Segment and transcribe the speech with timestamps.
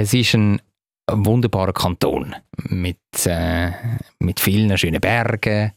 [0.00, 0.62] es ist ein
[1.10, 2.34] wunderbarer Kanton
[2.68, 3.70] mit, äh,
[4.18, 5.72] mit vielen schönen Bergen,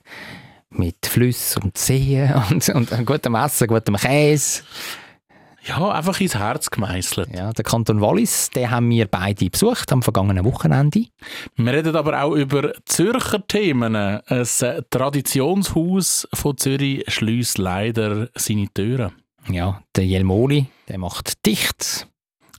[0.69, 4.63] mit Flüssen und Seen und, und gutem Essen, gutem Käse.
[5.65, 7.35] Ja, einfach ins Herz gemeißelt.
[7.35, 11.05] Ja, der Kanton Wallis, den haben wir beide besucht am vergangenen Wochenende.
[11.55, 13.95] Wir reden aber auch über Zürcher Themen.
[13.95, 14.45] Ein
[14.89, 19.11] Traditionshaus von Zürich schließt leider seine Türen.
[19.49, 22.07] Ja, der Jelmoli, der macht dicht.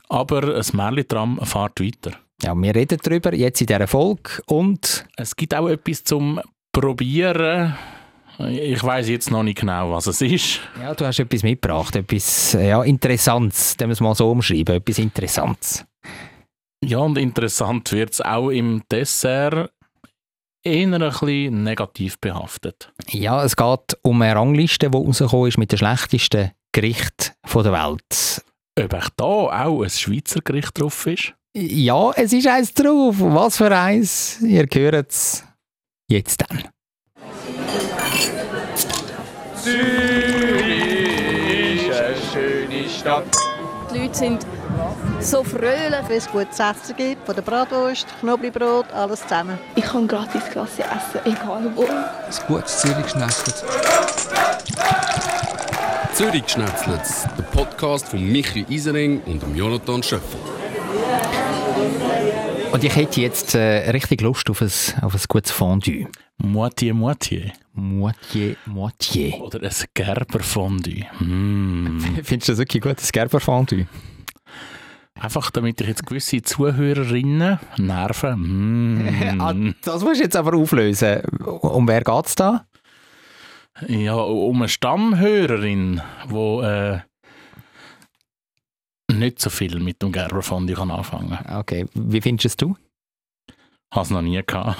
[0.09, 2.17] Aber ein Märli-Tram fährt weiter.
[2.41, 5.05] Ja, wir reden darüber jetzt in dieser Folge und...
[5.15, 6.41] Es gibt auch etwas zum
[6.71, 7.75] Probieren
[8.37, 10.59] ich weiß jetzt noch nicht genau, was es ist.
[10.81, 14.99] Ja, du hast etwas mitgebracht, etwas ja, Interessantes, dem wir es mal so umschreiben, etwas
[14.99, 15.85] Interessantes.
[16.83, 19.71] Ja, und interessant wird es auch im Dessert
[20.63, 22.91] eher ein bisschen negativ behaftet.
[23.09, 28.43] Ja, es geht um eine Rangliste, die rausgekommen ist mit den schlechtesten Gerichten der Welt.
[28.77, 31.33] Ob auch da auch ein Schweizer Gericht drauf ist?
[31.53, 33.15] Ja, es ist eins drauf.
[33.19, 34.41] Was für eins?
[34.41, 35.45] Ihr hört es
[36.09, 36.65] jetzt dann.
[39.55, 39.87] Zürich
[41.87, 43.23] ist eine schöne Stadt.
[43.93, 44.45] Die Leute sind
[45.21, 46.09] so fröhlich.
[46.09, 49.57] Wenn es gutes Essen gibt, von der Bratwurst, Knoblauchbrot, alles zusammen.
[49.77, 51.83] Ich kann gratis Klasse essen, egal wo.
[51.83, 53.63] Ein gutes Zürich schnetzelt.
[56.15, 57.01] Zürich schnetzelt,
[57.37, 60.39] der Podcast von Michi Isering und Jonathan Schöffel.
[62.71, 64.71] Und ich hätte jetzt äh, richtig Lust auf ein,
[65.01, 66.07] auf ein gutes Fondue.
[66.41, 67.51] Moitié, Moitié.
[67.75, 69.41] Moitié, Moitié.
[69.41, 71.03] Oder ein Gerber-Fondue.
[71.19, 71.99] Mm.
[72.23, 73.85] Findest du das wirklich gut, ein Gerber-Fondue?
[75.15, 78.99] Einfach damit ich jetzt gewisse Zuhörerinnen nerven.
[78.99, 79.39] Mm.
[79.41, 81.23] ah, das musst du jetzt aber auflösen.
[81.43, 82.65] Um wer geht es da?
[83.87, 86.99] Ja, um eine Stammhörerin, die äh,
[89.11, 91.57] nicht so viel mit dem Gerber-Fondue anfangen kann.
[91.57, 93.55] Okay, wie findest du es?
[93.91, 94.77] Ich habe es noch nie gehabt.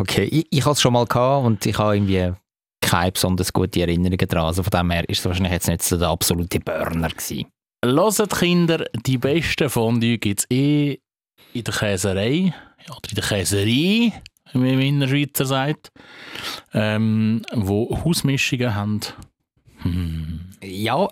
[0.00, 2.32] Okay, ich, ich habe es schon mal gehabt und ich habe irgendwie
[2.80, 4.46] keine besonders gute Erinnerungen daran.
[4.46, 7.46] Also von dem her ist es wahrscheinlich jetzt nicht so der absolute Burner gewesen.
[7.84, 10.98] Hört Kinder, die besten Fondue gibt es eh
[11.52, 12.54] in der Käserei
[12.88, 14.12] oder in der Käserei,
[14.52, 15.90] wie mein Schweizer sagt,
[16.72, 19.00] ähm, wo Hausmischungen haben.
[19.78, 20.50] Hm.
[20.62, 21.08] Ja,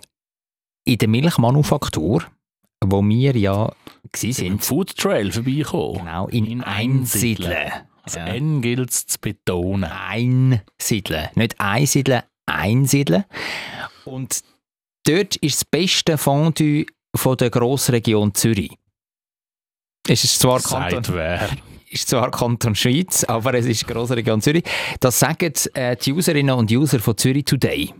[0.85, 2.25] in der Milchmanufaktur
[2.85, 3.71] wo wir ja
[4.15, 4.39] sind.
[4.39, 5.99] Im Food Trail vorbeikommen.
[5.99, 7.71] Genau, in, in Einsiedeln.
[8.03, 8.27] Also ja.
[8.27, 9.89] N gilt es zu betonen.
[9.89, 11.29] Einsiedeln.
[11.35, 13.23] Nicht einsiedeln, einsiedeln.
[14.05, 14.41] Und
[15.05, 18.71] dort ist das beste Fondue von der Grossregion Zürich.
[20.07, 21.49] Es ist zwar Kanton, wer?
[21.93, 24.63] Ist zwar Kanton Schweiz, aber es ist die Grossregion Zürich.
[24.99, 27.93] Das sagen äh, die Userinnen und User von Zürich Today.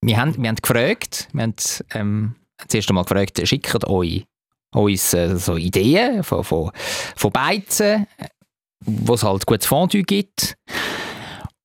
[0.00, 1.54] Wir haben, wir haben gefragt, wir haben
[1.92, 2.34] ähm,
[2.68, 4.24] zuerst einmal gefragt, schickt euch
[4.72, 6.70] uns äh, so Ideen von, von,
[7.16, 8.06] von Beizen,
[8.80, 10.56] wo es halt gutes Fondue gibt.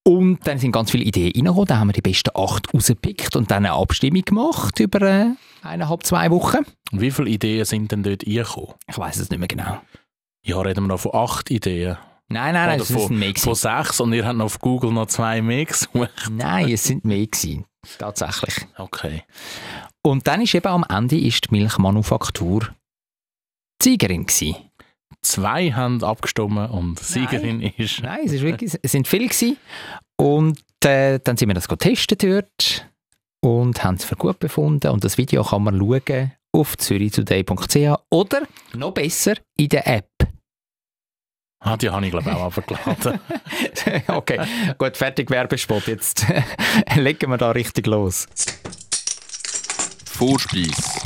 [0.06, 1.66] Und dann sind ganz viele Ideen reingekommen.
[1.66, 5.26] Dann haben wir die besten acht rausgepickt und dann eine Abstimmung gemacht über äh,
[5.62, 6.66] eineinhalb, zwei Wochen.
[6.92, 8.74] Und wie viele Ideen sind denn dort reingekommen?
[8.90, 9.80] Ich weiß es nicht mehr genau.
[10.46, 11.98] Ja, reden wir noch von acht Ideen.
[12.28, 15.42] Nein, nein, nein, es sind mehr Von sechs und ihr habt auf Google noch zwei
[15.42, 16.30] mehr gesucht.
[16.32, 17.66] Nein, es sind mehr gewesen.
[17.98, 18.56] Tatsächlich.
[18.78, 19.24] Okay.
[20.02, 22.70] Und dann ist eben am Ende ist die Milchmanufaktur
[23.82, 24.56] Siegerin gewesen.
[25.22, 27.74] Zwei haben abgestimmt und Siegerin Nein.
[27.78, 28.02] ist...
[28.02, 29.58] Nein, es, ist wirklich, es sind viele gewesen.
[30.18, 32.90] Und äh, dann sind wir das getestet dort
[33.42, 34.92] und haben es für gut befunden.
[34.92, 38.44] Und das Video kann man schauen auf zürichtoday.ch oder
[38.74, 40.10] noch besser in der App.
[41.60, 43.20] Ah, die habe ich glaube auch abgeladen.
[44.08, 44.40] okay,
[44.78, 45.88] gut, fertig Werbespot.
[45.88, 46.26] Jetzt
[46.96, 48.28] legen wir da richtig los.
[50.06, 51.02] Vorspeis.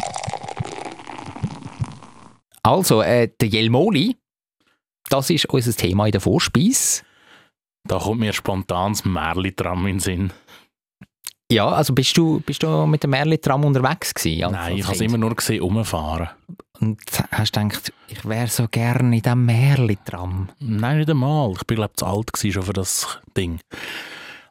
[2.63, 4.17] Also, äh, der Jelmoli,
[5.09, 7.03] das ist unser Thema in der Vorspeis.
[7.87, 10.33] Da kommt mir spontan das Märli-Tram in den Sinn.
[11.51, 14.51] Ja, also bist du, bist du mit dem Märli-Tram unterwegs gewesen?
[14.51, 16.29] Nein, ich habe es immer nur gesehen, rumfahren.
[16.81, 16.99] Und
[17.31, 20.49] hast gedacht, ich wäre so gerne in diesem Märli-Tram.
[20.59, 21.53] Nein, nicht einmal.
[21.53, 23.59] Ich bin glaube ich zu alt gewesen schon für das Ding.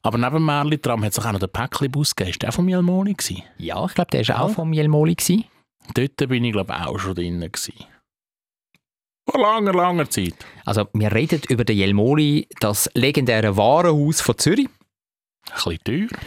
[0.02, 2.31] Aber neben dem Märli-Tram hat es auch noch den Päckli-Bus gegeben.
[2.31, 3.42] Ist der von Jelmoni gewesen?
[3.58, 4.54] Ja, ich glaube, der war auch Ja.
[4.54, 5.14] vom Jelmoli.
[5.16, 5.44] Gewesen.
[5.94, 7.75] Dort bin ich glaube auch schon drin gewesen.
[9.28, 10.34] Vor langer, langer Zeit.
[10.64, 14.69] Also, wir reden über den Jelmoli, das legendäre Warenhaus von Zürich.
[15.50, 16.19] Ein bisschen teuer.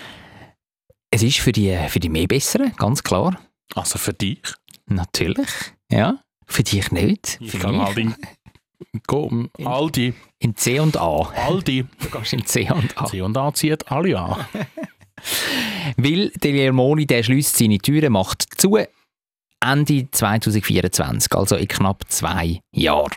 [1.12, 3.40] Es ist für die, für die mehr Besseren, ganz klar.
[3.76, 4.42] Also für dich.
[4.86, 5.50] Natürlich.
[5.92, 6.20] Ja.
[6.46, 7.38] Für dich nicht.
[7.40, 7.98] Ich für kann mich.
[7.98, 8.16] in,
[9.08, 10.14] go, Aldi.
[10.40, 11.22] In C und A.
[11.22, 11.86] Aldi.
[12.00, 13.06] Du gehst in C und A.
[13.06, 14.46] C und A zieht alle an.
[15.98, 18.78] Weil der Jelmoli, der schließt seine Türen, macht zu.
[19.62, 23.16] Ende 2024, also in knapp zwei Jahren.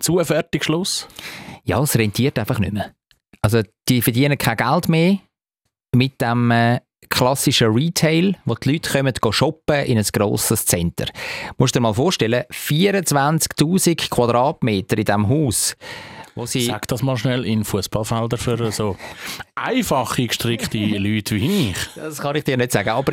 [0.00, 1.06] Zu fertig Schluss.
[1.64, 2.92] Ja, es rentiert einfach nicht mehr.
[3.40, 5.18] Also die verdienen kein Geld mehr
[5.94, 6.80] mit dem äh,
[7.20, 11.04] klassischen Retail, wo die Leute kommen gehen shoppen in ein grosses Center.
[11.58, 15.76] Musst dir mal vorstellen, 24'000 Quadratmeter in diesem Haus,
[16.34, 16.62] wo sie...
[16.62, 18.96] Sag das mal schnell in Fußballfelder für so
[19.54, 21.76] einfache gestrickte Leute wie ich.
[21.94, 23.12] Das kann ich dir nicht sagen, aber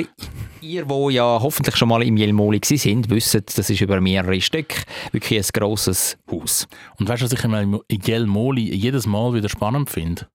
[0.61, 4.73] ihr, wo ja hoffentlich schon mal im Jelmoli sind, wisst, das ist über mehrere Stück
[5.11, 6.65] wirklich ein grosses Haus.
[6.97, 10.29] Und weißt du, was ich im Jelmoli jedes Mal wieder spannend finde?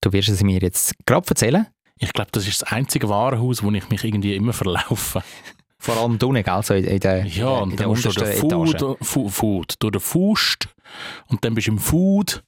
[0.00, 1.66] Du wirst es mir jetzt gerade erzählen.
[1.98, 5.22] Ich glaube, das ist das einzige Warenhaus, wo ich mich irgendwie immer verlaufe.
[5.78, 8.30] Vor allem unten, also in, in der Ja, in und der dann musst du durch
[8.40, 10.68] den Food, Fu- Food, durch den Fust
[11.28, 12.42] und dann bist du im Food.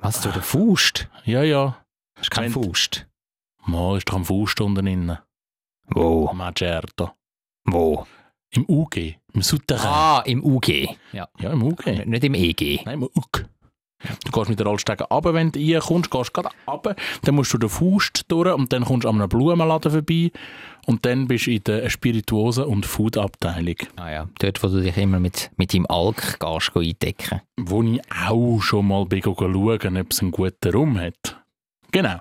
[0.00, 1.08] Was, du der Faust?
[1.24, 1.78] Ja, ja.
[2.20, 3.06] Ist kein Faust.
[3.66, 5.18] Mal ist doch am Faust unten drin.
[5.88, 6.30] Wo?
[6.34, 7.12] Macerto.
[7.64, 8.06] Wo?
[8.50, 9.86] Im UG, im Souterrain.
[9.86, 10.68] Ah, im UG.
[11.12, 11.28] Ja.
[11.38, 11.86] Ja, im UG.
[12.06, 12.80] Nicht im EG.
[12.84, 13.46] Nein, im UG.
[14.24, 17.58] Du gehst mit der Rollstege runter, wenn du reinkommst, gehst gerade runter, dann musst du
[17.58, 20.30] den Faust durch und dann kommst du an einem Blumenladen vorbei
[20.86, 24.96] und dann bist du in der Spirituosen- und Food-Abteilung, Ah ja, dort, wo du dich
[24.96, 27.40] immer mit, mit deinem Alk gehst, eindecken.
[27.56, 31.36] wo ich auch schon mal bin schauen, ob es einen guten Raum hat.
[31.90, 32.18] Genau.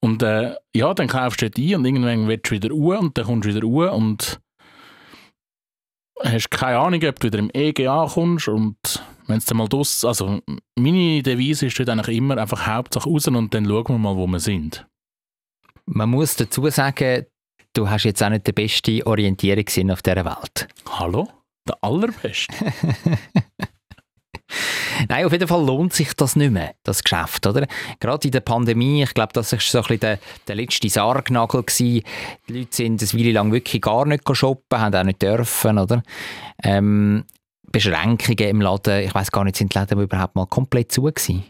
[0.00, 3.18] Und äh, ja, dann kaufst du dort ein und irgendwann willst du wieder ruhen und
[3.18, 4.40] dann kommst du wieder ruhen und
[6.22, 8.76] hast keine Ahnung, ob du wieder im EG ankommst und
[9.30, 10.40] wenn es dann mal draus, also
[10.76, 14.26] meine Devise ist dort eigentlich immer einfach Hauptsache raus und dann schauen wir mal, wo
[14.26, 14.86] wir sind.
[15.86, 17.26] Man muss dazu sagen,
[17.72, 20.68] du hast jetzt auch nicht den besten Orientierungssinn auf dieser Welt.
[20.88, 21.28] Hallo?
[21.68, 22.54] Der allerbeste.
[25.08, 27.66] Nein, auf jeden Fall lohnt sich das nicht mehr, das Geschäft, oder?
[28.00, 31.62] Gerade in der Pandemie, ich glaube, das war so ein bisschen der, der letzte Sargnagel.
[31.62, 32.02] Gewesen.
[32.48, 36.02] Die Leute sind eine Weile lang wirklich gar nicht shoppen, haben auch nicht dürfen, oder?
[36.62, 37.24] Ähm,
[37.72, 41.44] Beschränkungen im Laden, ich weiß gar nicht, sind die Läden überhaupt mal komplett zu gewesen?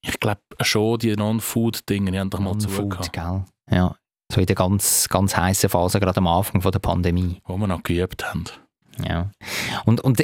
[0.00, 3.44] Ich glaube schon, die Non-Food-Dinge, die haben doch mal Non-Food, zugehört, gell?
[3.70, 3.96] Ja,
[4.32, 7.40] so in der ganz, ganz heißen Phase, gerade am Anfang von der Pandemie.
[7.46, 8.44] wo wir noch geübt haben.
[9.02, 9.30] Ja.
[9.84, 10.22] Und, und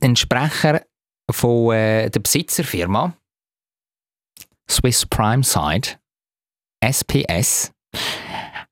[0.00, 0.82] ein Sprecher
[1.30, 3.14] von äh, der Besitzerfirma
[4.70, 5.98] Swiss Prime Side,
[6.82, 7.72] SPS,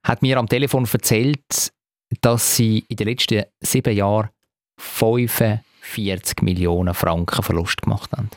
[0.07, 1.73] hat mir am Telefon erzählt,
[2.21, 4.31] dass sie in den letzten sieben Jahren
[4.79, 8.31] 45 Millionen Franken Verlust gemacht haben.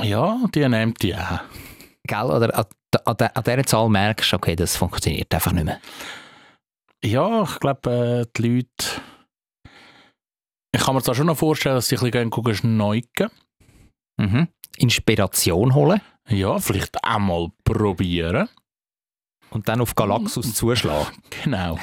[0.00, 1.40] Ja, die nimmt die auch.
[2.06, 2.24] Gell?
[2.24, 2.66] Oder an,
[3.04, 5.80] an, an dieser Zahl merkst du, okay, das funktioniert einfach nicht mehr.
[7.02, 9.02] Ja, ich glaube, äh, die Leute.
[10.72, 13.30] Ich kann mir zwar schon noch vorstellen, dass sie ein bisschen gucken, schneuken.
[14.18, 14.48] Mhm.
[14.76, 18.48] Inspiration holen Ja, vielleicht auch mal probieren.
[19.50, 21.16] Und dann auf Galaxus zuschlagen.
[21.44, 21.78] Genau.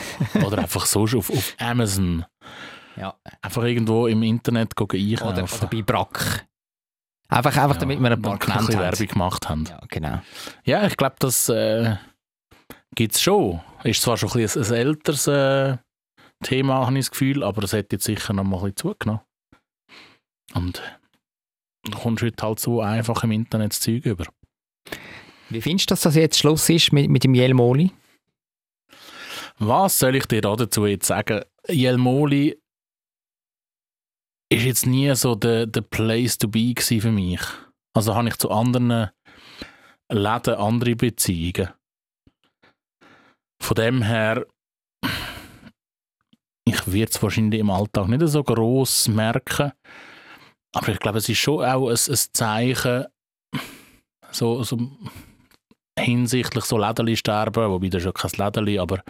[0.45, 2.25] Oder einfach so auf, auf Amazon.
[2.97, 3.15] Ja.
[3.41, 5.33] Einfach irgendwo im Internet gucken einkaufen.
[5.33, 6.45] Oder, oder bei Brack.
[7.27, 8.79] Einfach, einfach damit wir ein paar genannt haben.
[8.79, 9.65] Werbung gemacht haben.
[9.65, 10.21] Ja, genau.
[10.63, 11.95] Ja, ich glaube, das äh,
[12.93, 13.61] gibt es schon.
[13.83, 15.77] Ist zwar schon ein, bisschen ein, ein älteres äh,
[16.43, 19.21] Thema, habe ich das Gefühl, aber es hat jetzt sicher noch mal ein bisschen zugenommen.
[20.53, 20.81] Und
[21.83, 24.25] du kommst heute halt so einfach im Internet das Zeug über.
[25.49, 27.91] Wie findest du, dass das jetzt Schluss ist mit, mit dem Jelmoli?
[29.57, 31.43] Was soll ich dir da dazu jetzt sagen?
[31.67, 32.59] Jelmoli
[34.51, 37.41] ist jetzt nie so der, der Place to be für mich.
[37.93, 39.09] Also habe ich zu anderen
[40.09, 41.69] Läden andere Beziehungen.
[43.61, 44.45] Von dem her,
[46.67, 49.71] ich werde es wahrscheinlich im Alltag nicht so gross merken,
[50.73, 53.05] aber ich glaube, es ist schon auch ein, ein Zeichen,
[54.31, 54.77] so, so
[55.99, 59.03] hinsichtlich so Läden sterben, wobei das ist ja kein Läden, aber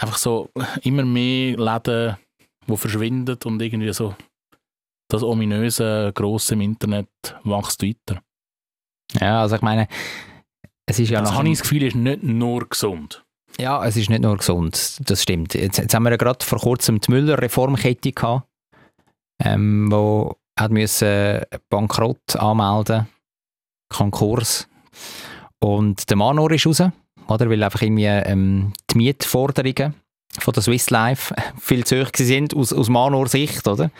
[0.00, 0.50] einfach so
[0.82, 2.16] immer mehr Läden,
[2.66, 4.14] die verschwinden und irgendwie so
[5.08, 7.08] das ominöse Grosse im Internet
[7.44, 8.22] wächst weiter.
[9.20, 9.88] Ja, also ich meine,
[10.86, 13.24] es ist ja das habe ich das Gefühl, ist nicht nur gesund.
[13.58, 15.54] Ja, es ist nicht nur gesund, das stimmt.
[15.54, 18.46] Jetzt, jetzt haben wir ja gerade vor kurzem die Müller-Reformkette gehabt,
[19.42, 21.40] ähm, wo hat müssen
[21.70, 23.08] Bankrott anmelden,
[23.88, 24.68] Konkurs.
[25.60, 26.82] Und der Manor ist raus,
[27.26, 27.50] oder?
[27.50, 29.94] Weil einfach irgendwie ähm, die Mietforderungen
[30.38, 33.90] von der Swiss Life viel zu hoch sind aus, aus Manor-Sicht, oder?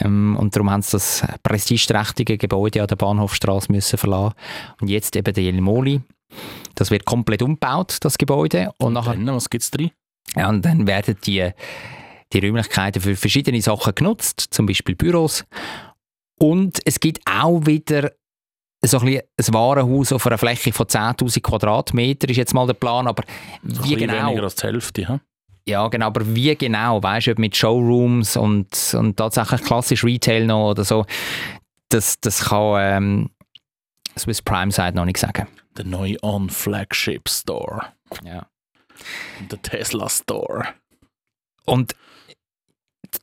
[0.00, 4.34] Ähm, und darum haben sie das prestigeträchtige Gebäude an der Bahnhofstraße müssen verlassen.
[4.80, 6.00] Und jetzt eben der Jelmoli.
[6.74, 8.72] Das wird komplett umgebaut, das Gebäude.
[8.78, 9.90] Und nachher Dann, was gibt es drin?
[10.36, 11.50] ja, und dann werden die,
[12.32, 15.44] die Räumlichkeiten für verschiedene Sachen genutzt, zum Beispiel Büros.
[16.40, 18.10] Und es gibt auch wieder
[18.86, 23.06] so ein, ein Warenhaus auf einer Fläche von 10'000 Quadratmeter ist jetzt mal der Plan,
[23.06, 23.24] aber
[23.62, 24.28] wie bisschen genau?
[24.28, 25.08] weniger als die Hälfte.
[25.08, 25.20] hm?
[25.66, 30.44] Ja, genau, aber wie genau, weißt du, ob mit Showrooms und, und tatsächlich klassisch Retail
[30.44, 31.06] noch oder so,
[31.88, 33.30] das, das kann ähm,
[34.18, 35.48] Swiss Prime Side noch nicht sagen.
[35.76, 37.86] Der neue On-Flagship Store.
[38.22, 38.46] Ja.
[39.50, 40.66] Der Tesla Store.
[41.64, 41.96] Und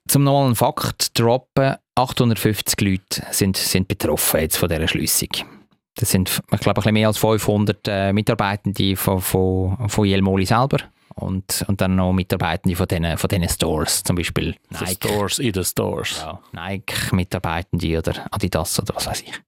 [0.07, 5.29] zum noch einen Fakt zu droppen, 850 Leute sind, sind betroffen jetzt von dieser Schließung.
[5.95, 10.45] Das sind, ich glaube, ein bisschen mehr als 500 äh, Mitarbeitende von, von, von Jelmoli
[10.45, 10.77] selber
[11.15, 14.91] und, und dann noch Mitarbeitende von diesen, von Stores, zum Beispiel The Nike.
[14.93, 16.17] Stores in den Stores.
[16.19, 19.41] Ja, Nike-Mitarbeitende oder Adidas oder was weiß ich.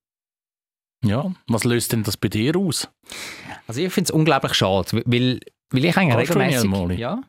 [1.05, 2.87] Ja, was löst denn das bei dir aus?
[3.67, 6.99] Also ich finde es unglaublich schade, weil, weil ich eigentlich regelmäßig...
[6.99, 7.21] Ja,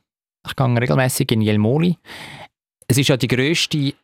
[0.47, 1.99] ich gehe regelmäßig in Jelmoli.
[2.87, 3.95] Es ist ja die grösste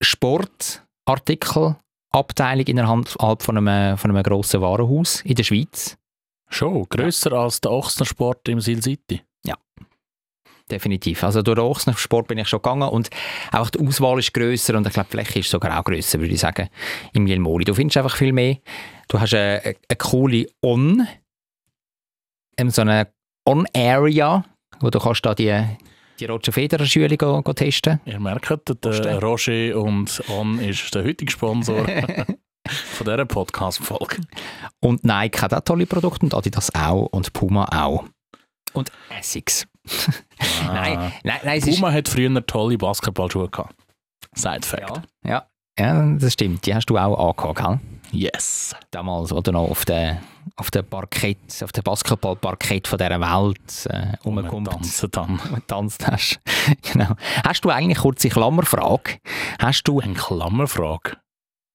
[0.00, 5.96] Sportartikelabteilung innerhalb von einem, von einem grossen Warenhaus in der Schweiz.
[6.48, 9.22] Schon, grösser als der Ochsnersport im Sil City.
[10.70, 11.22] Definitiv.
[11.22, 13.08] Also durch den Ochsensport bin ich schon gegangen und
[13.52, 16.34] auch die Auswahl ist grösser und ich glaube, die Fläche ist sogar auch grösser, würde
[16.34, 16.68] ich sagen,
[17.12, 17.64] im Jelmoli.
[17.64, 18.56] Du findest einfach viel mehr.
[19.06, 21.06] Du hast eine, eine, eine coole On,
[22.56, 23.12] ähm, so eine
[23.48, 24.44] On-Area,
[24.80, 25.54] wo du kannst da die,
[26.18, 28.00] die Roger Federer Schüler go, go testen.
[28.04, 28.50] Ihr merkt,
[28.84, 29.22] der.
[29.22, 31.86] Roger und On ist der heutige Sponsor
[32.68, 34.18] von dieser Podcast-Folge.
[34.80, 38.04] Und Nike hat auch tolle Produkte und Adidas auch und Puma auch.
[38.72, 39.66] Und Essex.
[40.66, 41.76] Nein, nein, nein, ist...
[41.76, 43.74] Puma hat früher tolle Basketballschuhe gehabt.
[44.34, 45.02] Side Fact.
[45.24, 45.46] Ja, ja.
[45.78, 46.66] ja, das stimmt.
[46.66, 47.80] Die hast du auch angehabt, gell?
[48.16, 48.74] Yes.
[48.90, 50.22] damals, wo du noch auf der
[50.56, 55.40] auf der Parkett, auf der Basketballparkett von dieser Welt äh, Und rumgekommen tanzen dann.
[55.54, 56.40] getanzt hast.
[56.92, 57.14] genau.
[57.44, 59.18] Hast du eigentlich kurze Klammerfrage?
[59.58, 61.16] Hast du, Eine Klammerfrage.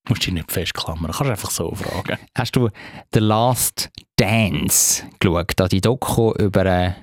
[0.07, 2.17] Musst dich nicht festklammern, kannst einfach so fragen.
[2.35, 2.69] hast du
[3.13, 5.51] The Last Dance geschaut?
[5.57, 6.93] Da die Doku über äh,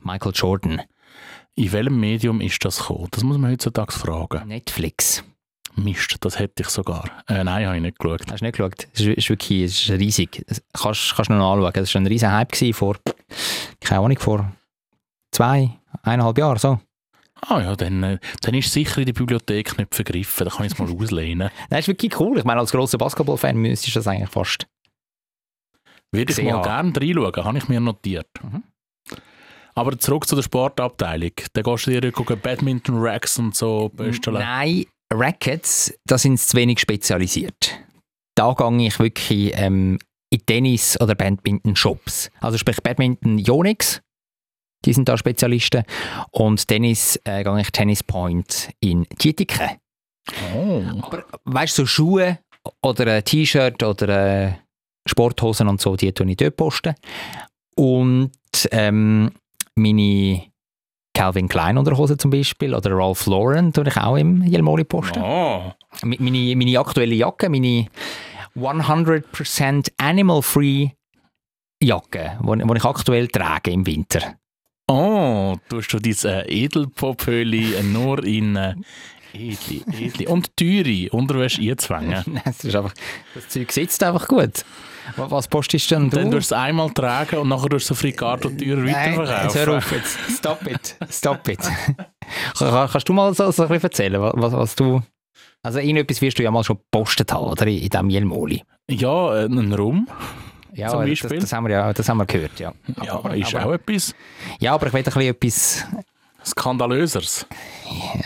[0.00, 0.82] Michael Jordan.
[1.54, 3.08] In welchem Medium ist das gekommen?
[3.10, 4.48] Das muss man heutzutage fragen.
[4.48, 5.22] Netflix.
[5.74, 7.04] Mist, das hätte ich sogar.
[7.28, 8.20] Äh, nein, habe ich nicht geschaut.
[8.30, 8.86] Hast du nicht geschaut?
[8.92, 10.44] Es ist, ist wirklich es ist riesig.
[10.46, 11.72] Das kannst, du noch anschauen.
[11.74, 12.96] Es war ein riesen Hype gewesen vor,
[13.80, 14.52] keine Ahnung, vor
[15.30, 15.70] zwei,
[16.02, 16.58] eineinhalb Jahren.
[16.58, 16.78] So.
[17.40, 20.44] Ah ja, dann, äh, dann ist sicher in der Bibliothek nicht vergriffen.
[20.44, 21.48] Da kann ich es mal auslehnen.
[21.48, 22.38] Nein, das ist wirklich cool.
[22.38, 24.66] Ich meine, als grosser Basketballfan müsstest du das eigentlich fast.
[26.12, 26.92] Würde ich mal haben.
[26.92, 28.28] gerne reinschauen, habe ich mir notiert.
[28.42, 28.62] Mhm.
[29.74, 31.32] Aber zurück zu der Sportabteilung.
[31.54, 34.34] Da gehst du dir gucken, Badminton-Racks und so basteln.
[34.34, 34.84] Nein,
[35.14, 37.78] Rackets, da sind sie zu wenig spezialisiert.
[38.34, 39.98] Da gehe ich wirklich ähm,
[40.30, 42.30] in Tennis- oder Badminton-Shops.
[42.40, 44.00] Also sprich Badminton Yonex,
[44.84, 45.84] die sind da Spezialisten.
[46.30, 49.78] Und Tennis äh, gehe ich Tennis Point in Tietike.
[50.54, 50.82] Oh.
[51.02, 52.38] Aber weißt du, so Schuhe
[52.82, 54.52] oder ein T-Shirt oder äh,
[55.06, 56.94] Sporthosen und so, die tue ich dort posten.
[57.74, 58.32] Und
[58.70, 59.32] ähm,
[59.74, 60.51] meine
[61.14, 65.20] Calvin Klein Unterhose zum Beispiel oder Ralph Lauren tue ich auch im Jelmoli posten.
[65.22, 65.72] Oh.
[66.02, 67.86] Mi- Meine, meine aktuelle Jacke, meine
[68.56, 70.90] 100% animal-free
[71.82, 74.36] Jacke, die ich aktuell trage im Winter.
[74.88, 78.74] Oh, tust du diese Edelpopöli nur in äh,
[79.32, 82.40] edli, edli und teure Unterwäsche einzwängen?
[82.44, 82.94] das, ist einfach,
[83.34, 84.64] das Zeug sitzt einfach gut.
[85.16, 86.16] Wa- Was postest denn du?
[86.16, 89.26] Dann tust du es einmal tragen und nachher tust du Fricato teuer Nein, jetzt hör
[89.26, 89.76] weiterverkaufen.
[89.76, 90.18] auf jetzt.
[90.38, 90.96] Stop it.
[91.10, 91.58] Stop it.
[92.58, 95.02] Kann- Kannst du mal so, so ein bisschen erzählen, wa- was, was du...
[95.64, 97.66] Also irgendetwas wirst du ja mal schon gepostet haben, oder?
[97.66, 98.62] In diesem Jelmoli.
[98.90, 100.08] Ja, äh, ein Rum.
[100.74, 101.38] Ja, Zum das, Beispiel?
[101.38, 102.72] das, haben wir ja das haben wir gehört, ja.
[103.04, 104.14] Ja, Aber- ist aber- auch etwas
[104.58, 105.86] Ja, aber ich will ein bisschen etwas,
[106.44, 107.46] Skandalöseres.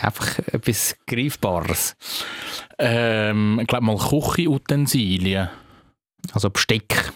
[0.01, 1.95] einfach etwas Greifbares.
[2.79, 5.49] Ähm, ich glaube mal Küchenutensilien.
[6.33, 7.11] Also Besteck.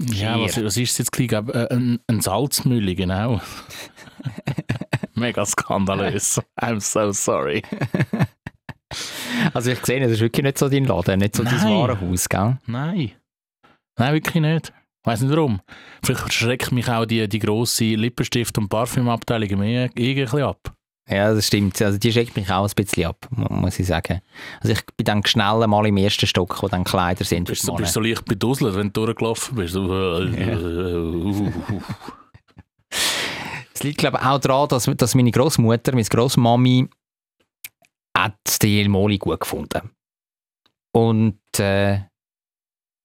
[0.00, 1.30] Ja, was, was ist es jetzt gleich?
[1.32, 3.40] Äh, Ein, ein Salzmühle, genau.
[5.14, 6.40] Mega skandalös.
[6.58, 7.62] I'm so sorry.
[9.54, 11.62] Also ich sehe, das ist wirklich nicht so dein Laden, nicht so dein.
[11.62, 12.58] Warenhaus, gell?
[12.66, 13.12] Nein.
[13.98, 14.72] Nein, wirklich nicht.
[15.02, 15.60] Ich weiß nicht warum.
[16.04, 20.74] Vielleicht schreckt mich auch die, die grosse Lippenstift- und Parfümabteilung mehr irgendwie ab.
[21.10, 21.80] Ja, das stimmt.
[21.82, 24.20] Also die schreckt mich auch ein bisschen ab, mu- muss ich sagen.
[24.60, 27.66] Also ich bin dann schnell mal im ersten Stock, wo dann Kleider sind Bist die
[27.66, 29.74] du bist so leicht beduselt, wenn du durchgelaufen bist.
[29.74, 29.80] Äh,
[33.74, 36.88] Es liegt glaube ich auch daran, dass, dass meine Großmutter, meine Großmami,
[38.16, 39.90] hat den Jelmoli gut gefunden.
[40.92, 42.00] Und äh,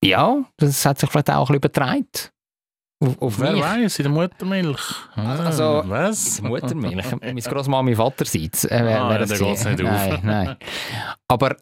[0.04, 2.08] ja, das hat sich vielleicht auch ein bisschen übertragen.
[3.02, 3.62] Auf, auf Wer mich.
[3.62, 4.82] weiß, in der Muttermilch.
[5.16, 6.36] Ah, Also, was?
[6.38, 8.64] Die Muttermilch, meine Großmami Vaterseits.
[8.66, 9.88] Äh, Ah, ja, da die- geht's nicht auf.
[9.90, 10.56] nein, nein.
[11.28, 11.58] Aber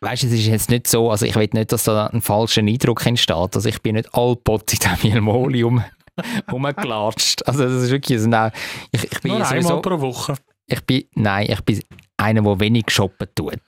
[0.00, 2.60] weißt du, es ist jetzt nicht so, also ich will nicht, dass da ein falscher
[2.62, 3.36] Eindruck entsteht.
[3.54, 5.82] Also ich bin nicht allpott in diesem Mielmoli um,
[6.52, 7.46] rumgelatscht.
[7.46, 8.50] Also das ist wirklich, also nein,
[8.90, 10.34] ich, ich bin Nur sowieso, einmal pro Woche.
[10.66, 11.80] ich bin, nein, ich bin
[12.16, 13.60] einer, der wenig shoppen tut.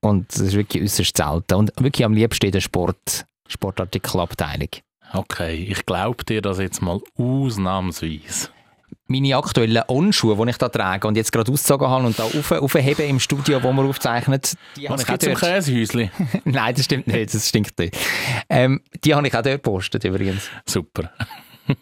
[0.00, 1.54] Und das ist wirklich äußerst selten.
[1.54, 4.68] Und wirklich am liebsten in der Sport, Sportartikelabteilung.
[5.12, 8.48] Okay, ich glaube dir das jetzt mal ausnahmsweise.
[9.10, 12.52] Meine aktuellen On-Schuhe, die ich da trage und jetzt gerade ausgezogen habe und da auf,
[12.52, 14.38] aufheben im Studio, wo wir aufzeichnen,
[14.76, 15.38] die habe ich auch dort.
[15.38, 16.10] Käsehäusli?
[16.44, 17.96] Nein, das stimmt nicht, das stinkt nicht.
[18.50, 20.48] Ähm, die habe ich auch dort gepostet übrigens.
[20.66, 21.10] Super.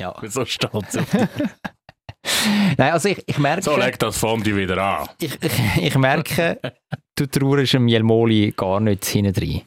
[0.00, 0.10] Ja.
[0.16, 1.20] Ich bin so stolz auf dich.
[2.76, 5.08] Nein, also ich, ich merke, So, leg das Fondue wieder an.
[5.20, 6.58] ich, ich, ich merke,
[7.14, 9.62] du trauerst dem Jelmoli gar nicht hinten rein.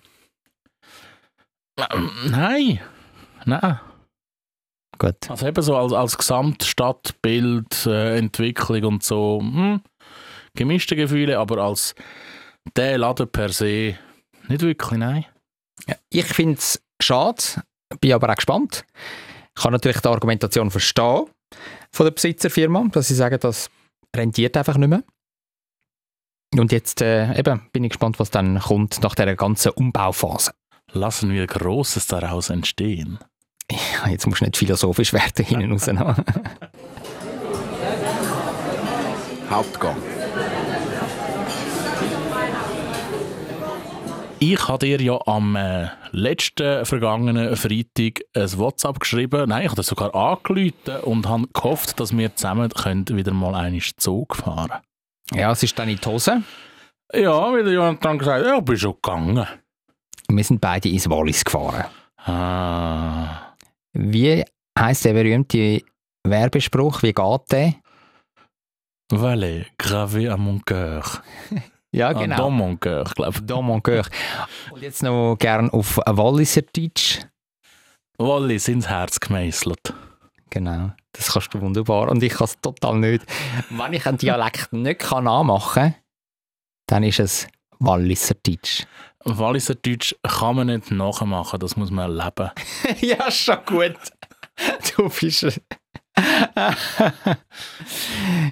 [2.29, 2.79] Nein.
[3.47, 3.79] Nein.
[4.99, 5.29] Gut.
[5.29, 9.81] Also eben so als, als Gesamtstadtbild, äh, Entwicklung und so, hm,
[10.55, 11.95] gemischte Gefühle, aber als
[12.75, 13.97] der Laden per se
[14.47, 15.25] nicht wirklich, nein.
[15.87, 17.41] Ja, ich finde es schade,
[18.01, 18.85] bin aber auch gespannt.
[19.55, 21.25] Ich kann natürlich die Argumentation verstehen
[21.91, 23.69] von der Besitzerfirma, dass sie sagen, das
[24.15, 25.03] rentiert einfach nicht mehr.
[26.55, 30.51] Und jetzt äh, eben bin ich gespannt, was dann kommt nach der ganzen Umbauphase.
[30.91, 33.19] Lassen wir Großes daraus entstehen.
[33.71, 36.17] Ja, jetzt musst du nicht philosophisch werden hinten raus.
[39.49, 39.97] Hauptgang.
[44.39, 49.49] Ich habe dir ja am äh, letzten vergangenen Freitag ein WhatsApp geschrieben.
[49.49, 53.55] Nein, ich habe dir sogar angerufen und habe gehofft, dass wir zusammen können wieder mal
[53.55, 54.73] einen Zug fahren
[55.33, 56.41] ja, es ist dann in die Hose.
[57.13, 59.45] Ja, wie der Jonathan gesagt hat, ja, bin schon gegangen.
[60.29, 61.85] Wir sind beide ins Wallis gefahren.
[62.17, 63.46] Ah,
[63.93, 64.43] Wie
[64.77, 65.81] heißt der berühmte
[66.25, 67.01] Werbespruch?
[67.03, 67.73] Wie geht der?
[69.11, 71.21] Valet, gravé à mon cœur.
[71.93, 73.45] Ja, Ah, dans mon cœur, glaube ich.
[73.45, 74.05] Dans mon cœur.
[74.71, 77.21] Und jetzt noch gern auf Walliser Deutsch.
[78.19, 79.93] Wallis ins Herz gemeißelt.
[80.49, 82.09] Genau, das kannst du wunderbar.
[82.09, 83.25] Und ich kann es total nicht.
[83.69, 85.95] Wenn ich einen Dialekt nicht kann nachmachen kann,
[86.87, 87.47] dann ist es
[87.79, 88.85] Walliser Deutsch.
[89.29, 92.51] Walliser Deutsch kann man nicht nachmachen, das muss man erleben.
[93.01, 93.95] ja, schon gut.
[94.95, 95.61] Du bist...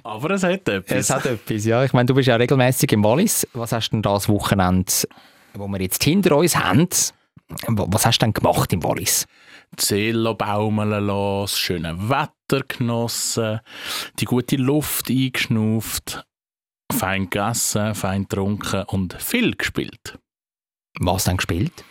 [0.04, 0.96] Aber es hat etwas.
[0.96, 1.82] es hat etwas, ja.
[1.84, 3.46] Ich meine, du bist ja regelmäßig im Wallis.
[3.54, 4.92] Was hast du denn das Wochenende,
[5.54, 6.88] wo wir jetzt hinter uns haben,
[7.66, 9.26] wa- was hast du denn gemacht im Wallis?
[9.78, 13.60] Seele baumeln lassen, das schöne Wetter genossen,
[14.20, 16.24] die gute Luft eingeschnauft,
[16.92, 20.18] fein gegessen, fein getrunken und viel gespielt.
[21.00, 21.84] Was denn gespielt?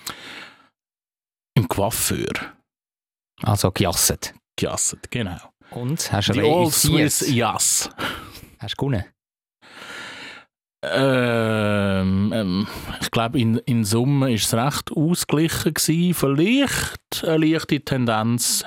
[1.56, 2.34] Im Coiffeur.
[3.44, 4.34] Also gejasset.
[4.58, 5.38] Gejasset, genau.
[5.72, 6.12] Und?
[6.12, 6.74] Hast du Die Old?
[6.74, 7.90] Swiss Jass.
[8.60, 9.06] Hast du gewonnen?
[10.84, 12.68] Ähm, ähm,
[13.02, 15.74] ich glaube, in, in Summe war es recht ausgeglichen.
[15.74, 16.14] Gewesen.
[16.14, 18.66] Vielleicht eine leichte Tendenz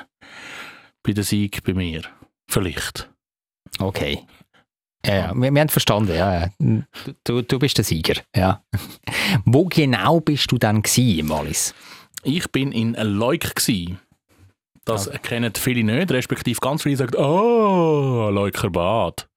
[1.02, 2.02] bei der Sieg bei mir.
[2.50, 3.10] Vielleicht.
[3.78, 4.26] Okay.
[5.04, 5.34] Ja, ja.
[5.34, 6.40] Wir, wir haben verstanden, ja.
[6.40, 6.82] ja.
[7.24, 8.62] Du, du, bist der Sieger, ja.
[9.44, 11.74] Wo genau bist du dann gewesen im Wallis?
[12.24, 13.54] Ich bin in Leuk.
[13.54, 13.96] gsi.
[14.84, 19.28] Das kennen viele nicht, respektive ganz viele sagen, oh, Leuker Bad.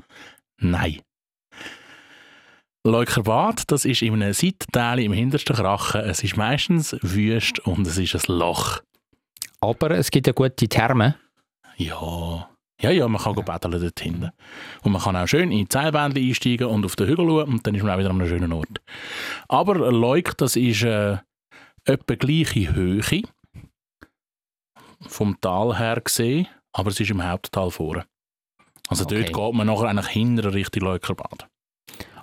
[0.59, 1.01] Nein.
[2.85, 6.01] Leuker Bad, das ist in einem Seitenteil im hintersten Krachen.
[6.01, 8.79] Es ist meistens wüst und es ist ein Loch.
[9.59, 11.15] Aber es gibt ja gute Thermen.
[11.75, 12.49] Ja,
[12.81, 13.41] ja, ja, man kann ja.
[13.41, 14.31] betteln dort hinten.
[14.83, 17.65] Und man kann auch schön in die Seilbändchen einsteigen und auf den Hügel schauen und
[17.67, 18.81] dann ist man auch wieder an einem schönen Ort.
[19.47, 21.17] Aber Leuk, das ist äh,
[21.85, 23.23] etwa gleiche Höhe
[25.07, 28.05] vom Tal her gesehen, aber es ist im Haupttal vorne.
[28.87, 29.23] Also Okay.
[29.23, 31.47] dort geht man nachher eigentlich hinter Richtung Leukerbad.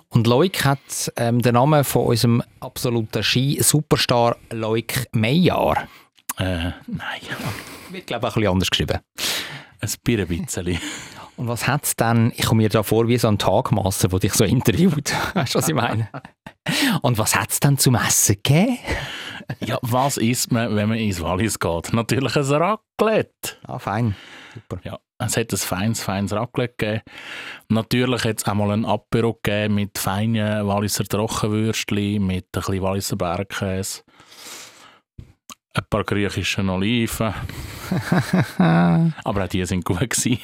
[0.09, 5.87] Und Leuk hat ähm, den Namen von unserem absoluten Ski-Superstar Leuk Meijar.
[6.37, 7.21] Äh, nein,
[7.89, 8.99] Wird, glaube ich, auch ein bisschen anders geschrieben.
[9.81, 10.79] Ein Bier ein bisschen.
[11.37, 14.19] Und was hat es dann, ich komme mir da vor wie so ein Tagmasse, der
[14.19, 15.13] dich so interviewt.
[15.33, 16.09] Weißt du, was ich meine?
[17.01, 18.77] Und was hat es dann zum Essen gegeben?
[19.61, 21.93] ja, was isst man, wenn man ins Wallis geht?
[21.93, 23.57] Natürlich ein Raclette.
[23.63, 24.15] Ah, fein.
[24.53, 24.81] Super.
[24.83, 27.01] Ja, es hat ein feines, feines Raclette gegeben.
[27.69, 32.81] Natürlich hat es auch mal ein Apero gegeben mit feinen Walliser Trockenwürstchen, mit ein bisschen
[32.81, 34.01] Walliser Bergkäse,
[35.73, 37.33] ein paar griechischen Oliven.
[39.23, 40.39] Aber auch die sind gut gewesen.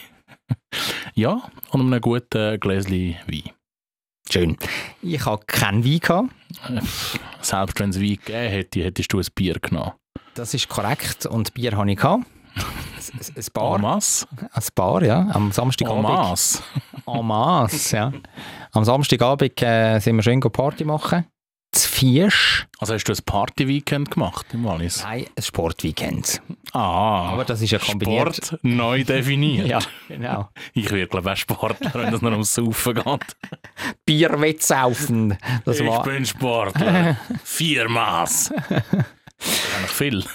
[1.14, 3.50] ja, und einem guten Gläschen Wein.
[4.30, 4.58] Schön.
[5.02, 6.30] Ich habe keinen Wein gehabt.
[7.42, 9.94] Selbst wenn es Wein gegeben hätte, hättest du ein Bier genommen.
[10.34, 11.26] Das ist korrekt.
[11.28, 12.26] Und Bier habe ich gehabt.
[12.56, 13.76] Ein- Bar.
[13.76, 14.28] Amas?
[14.52, 15.30] Ein Bar, ja.
[15.32, 16.06] Am Samstagabend.
[16.06, 16.64] Amas?
[17.06, 18.14] En masse, ja.
[18.72, 21.26] Am Samstagabend äh, sind wir schön Party machen.
[21.96, 22.68] Fiesch.
[22.80, 25.02] Also hast du ein Party-Weekend gemacht im Wallis?
[25.02, 26.42] Nein, ein Sportweekend.
[26.74, 28.36] Ah, Aber das ist ja kombiniert.
[28.36, 29.66] Sport neu definiert.
[29.76, 29.80] Ja,
[30.10, 30.50] genau.
[30.74, 33.06] Ich werde glaube ich auch Sportler, wenn es noch ums Saufen geht.
[34.06, 35.38] Bierwettsaufen.
[35.64, 37.18] Das ich war bin Sportler.
[37.46, 38.52] Vier Maß.
[38.60, 40.26] Eigentlich viel.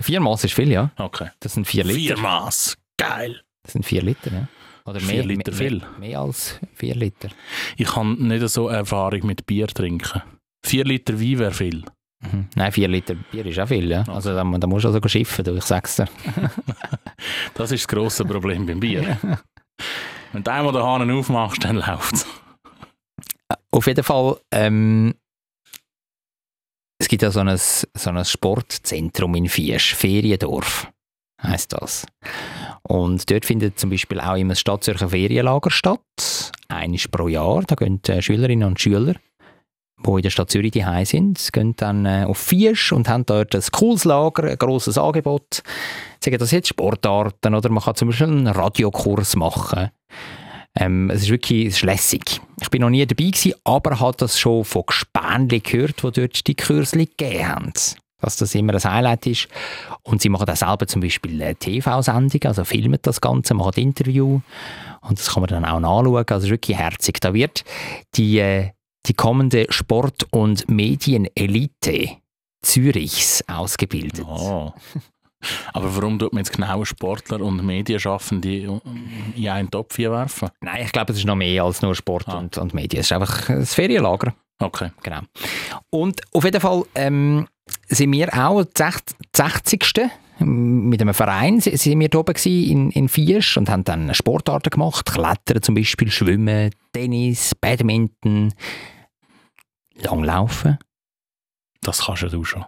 [0.00, 0.90] vier Maß ist viel, ja.
[0.96, 1.28] Okay.
[1.38, 2.16] Das sind vier Liter.
[2.16, 2.76] Vier Maß.
[2.96, 3.42] Geil.
[3.62, 4.48] Das sind vier Liter, ja.
[4.84, 5.78] Oder Vier mehr, Liter mehr, viel.
[5.78, 7.28] Mehr, mehr als vier Liter.
[7.76, 10.22] Ich habe nicht so Erfahrung mit Bier trinken.
[10.66, 11.84] Vier Liter Wein wäre viel.
[12.20, 12.48] Mhm.
[12.56, 14.02] Nein, vier Liter Bier ist auch viel, ja.
[14.08, 16.08] Also da, da musst du also schiffen, du, ich sag's dir.
[17.54, 19.16] Das ist das grosse Problem beim Bier.
[20.32, 22.26] Wenn du einmal den Hahn aufmachst, dann läuft's.
[23.70, 25.14] Auf jeden Fall, ähm,
[26.98, 30.88] es gibt ja so ein, so ein Sportzentrum in Fiesch, Feriendorf
[31.42, 32.06] heisst das.
[32.82, 37.62] Und dort findet zum Beispiel auch immer das Stadtzürcher Ferienlager statt, eines pro Jahr.
[37.66, 39.14] Da gehen äh, Schülerinnen und Schüler,
[40.04, 43.54] die in der Stadt Zürich daheim sind, gehen dann äh, auf Fiesch und haben dort
[43.54, 45.62] ein cooles Lager, ein grosses Angebot.
[46.22, 49.90] Sagen das jetzt Sportarten oder man kann zum Beispiel einen Radiokurs machen.
[50.78, 52.40] Ähm, es ist wirklich es ist lässig.
[52.60, 56.46] Ich bin noch nie dabei gewesen, aber habe das schon von Gespänli gehört, die dort
[56.46, 57.72] die Kürzli gegeben haben.
[58.20, 59.48] Dass das immer ein Highlight ist.
[60.02, 64.40] Und sie machen auch selber zum Beispiel eine TV-Sendung, also filmen das Ganze, machen Interview.
[65.02, 66.24] Und das kann man dann auch nachschauen.
[66.28, 67.20] Also es ist wirklich herzig.
[67.20, 67.64] Da wird
[68.14, 68.70] die, äh,
[69.06, 72.08] die kommende Sport- und Medienelite
[72.62, 74.24] Zürichs ausgebildet.
[74.26, 74.72] Oh.
[75.72, 78.80] Aber warum tut man jetzt genau Sportler und Medienschaffende
[79.36, 80.48] in einen Topf hier werfen?
[80.60, 82.38] Nein, ich glaube, es ist noch mehr als nur Sport Ah.
[82.38, 83.00] und, und Medien.
[83.00, 84.34] Es ist einfach ein Ferienlager.
[84.58, 84.90] Okay.
[85.02, 85.20] Genau.
[85.90, 87.46] Und auf jeden Fall ähm,
[87.88, 88.96] sind wir auch das
[89.36, 89.84] 60.
[90.40, 94.70] mit einem Verein si- sind wir da oben in, in Fiesch und haben dann Sportarten
[94.70, 95.12] gemacht.
[95.12, 98.52] Klettern zum Beispiel, Schwimmen, Tennis, Badminton,
[100.00, 100.78] Langlaufen.
[101.80, 102.64] Das kannst ja du schon.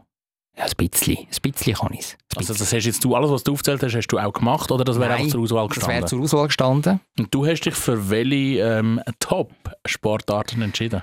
[0.56, 1.18] Ja, ein bisschen.
[1.18, 2.16] Ein bisschen kann ich es.
[2.36, 4.84] Also das hast jetzt du, alles was du aufgezählt hast, hast du auch gemacht oder
[4.84, 5.96] das wäre einfach zur Auswahl Das gestanden?
[5.96, 7.00] wäre zur Auswahl gestanden.
[7.18, 11.02] Und du hast dich für welche ähm, Top-Sportarten entschieden?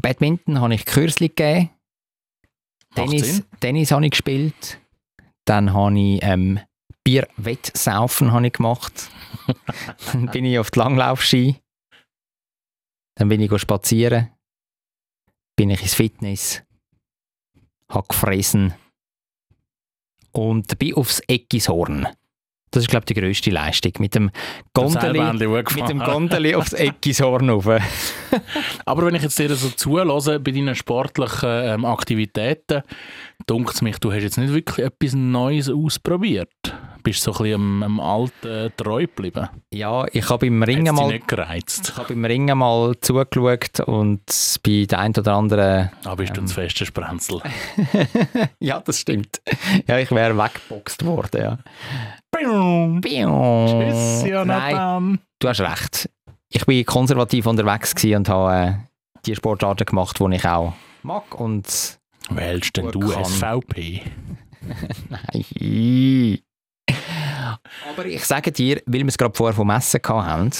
[0.00, 1.70] Badminton habe ich Kürzli gegeben.
[2.94, 3.42] Tennis.
[3.60, 4.80] Tennis habe ich gespielt.
[5.44, 6.60] Dann habe ich ähm,
[7.04, 9.10] Bierwettsaufen habe ich gemacht.
[10.12, 11.56] Dann bin ich auf die Langlaufski.
[13.16, 14.30] Dann bin ich spazieren.
[15.60, 16.62] Bin ich ins Fitness.
[17.90, 18.72] Habe gefressen.
[20.32, 22.08] Und bin aufs Eckishorn.
[22.70, 23.92] Das ist, glaube ich, die grösste Leistung.
[23.98, 24.30] Mit dem
[24.72, 25.98] Gondeli, mit dem.
[25.98, 27.66] Gondeli aufs Eckishorn rauf.
[28.86, 32.80] Aber wenn ich jetzt dir so zulasse bei deinen sportlichen ähm, Aktivitäten,
[33.46, 36.48] dunkt es mich, du hast jetzt nicht wirklich etwas Neues ausprobiert.
[37.02, 39.48] Bist so ein bisschen am, am alten treu geblieben.
[39.72, 41.90] Ja, ich habe im Ringen mal nicht gereizt.
[41.90, 44.20] Ich habe im Ringen mal zugeschaut und
[44.64, 45.90] bei der ein oder anderen.
[46.04, 46.46] Ah, bist du Ähm.
[46.46, 47.40] ein festes Sprenzel.
[48.60, 49.40] ja, das stimmt.
[49.86, 51.58] Ja, ich wäre weggeboxt worden, ja.
[52.30, 53.00] Pium.
[53.02, 55.18] Tschüss, Nein, Jonathan.
[55.38, 56.10] du hast recht.
[56.48, 58.72] Ich bin konservativ unterwegs und habe äh,
[59.26, 61.38] die Sportarten gemacht, die ich auch mag.
[61.38, 61.98] Und
[62.30, 63.24] Wählst denn du kann.
[63.24, 64.02] SVP?
[65.08, 66.38] Nein.
[67.88, 70.50] Aber ich sage dir, weil wir es gerade vorher vom Essen haben,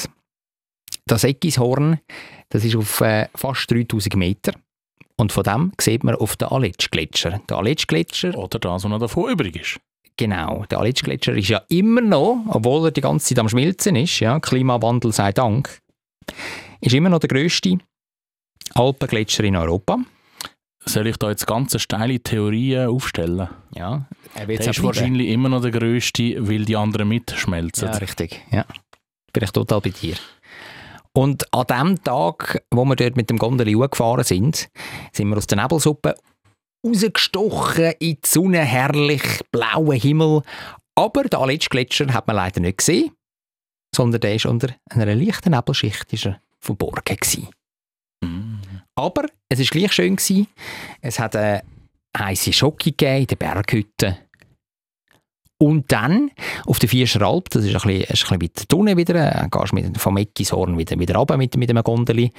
[1.07, 2.01] das Eckishorn,
[2.49, 4.53] das ist auf äh, fast 3000 Meter.
[5.17, 7.41] Und von dem sieht man auf den Aletsch-Gletscher.
[7.49, 9.81] Der Aletsch-Gletscher, Oder das, was noch davon übrig ist.
[10.17, 14.21] genau, der Aletsch-Gletscher ist ja immer noch, obwohl er die ganze Zeit am Schmilzen ist,
[14.21, 15.81] ja, Klimawandel sei Dank,
[16.81, 17.79] ist immer noch der grösste
[18.75, 19.99] Alpengletscher in Europa.
[20.85, 23.49] Soll ich da jetzt ganz steile Theorien aufstellen?
[23.75, 27.89] Ja, er wird Der ist wahrscheinlich immer noch der grösste, weil die anderen mitschmelzen.
[27.89, 28.41] Ja, richtig.
[28.51, 28.65] Ja.
[29.33, 30.17] Bin ich total bei dir.
[31.13, 34.69] Und an dem Tag, wo wir dort mit dem Gondeli gefahren sind,
[35.13, 36.15] sind wir aus der Nebelsuppe
[36.87, 40.43] rausgestochen in die Sonne, herrlich, blauer Himmel.
[40.95, 43.13] Aber den Aletsch-Gletscher hat man leider nicht gesehen,
[43.95, 47.49] sondern der ist unter einer leichten Nebelschicht ist er verborgen gewesen.
[49.01, 50.17] Aber es war gleich schön.
[50.17, 50.47] Gewesen.
[51.01, 51.63] Es hat eine
[52.17, 54.19] heisse Schocke gegeben in der Berghütte.
[55.63, 56.31] Und dann
[56.67, 60.17] auf der Vierscher Alp, das ist ein bisschen, weiter unten wieder, äh, gehst mit, vom
[60.17, 62.33] Eckishorn wieder, wieder runter mit, mit einem Gondeli.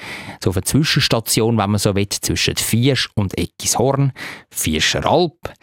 [0.43, 4.12] So auf eine Zwischenstation, wenn man so will, zwischen Viersch und Eckishorn,
[4.50, 5.54] Vierscher Alp.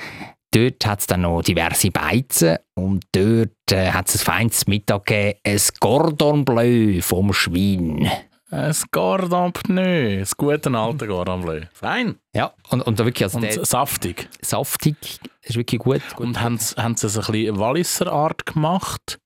[0.53, 5.07] Dort hat es dann noch diverse Beizen und dort äh, hat es ein feines Mittag
[5.07, 8.09] gegeben, ein Gordon Bleu vom Schwein.
[8.51, 11.61] Ein Gordon Pneu, das gute alte Gordon Bleu.
[11.75, 12.17] Fein.
[12.35, 14.29] Ja, und, und da wirklich, also Und der saftig.
[14.41, 16.01] saftig, ist wirklich gut.
[16.17, 16.27] gut.
[16.27, 19.19] Und haben sie, haben sie es ein bisschen Walliser Art gemacht?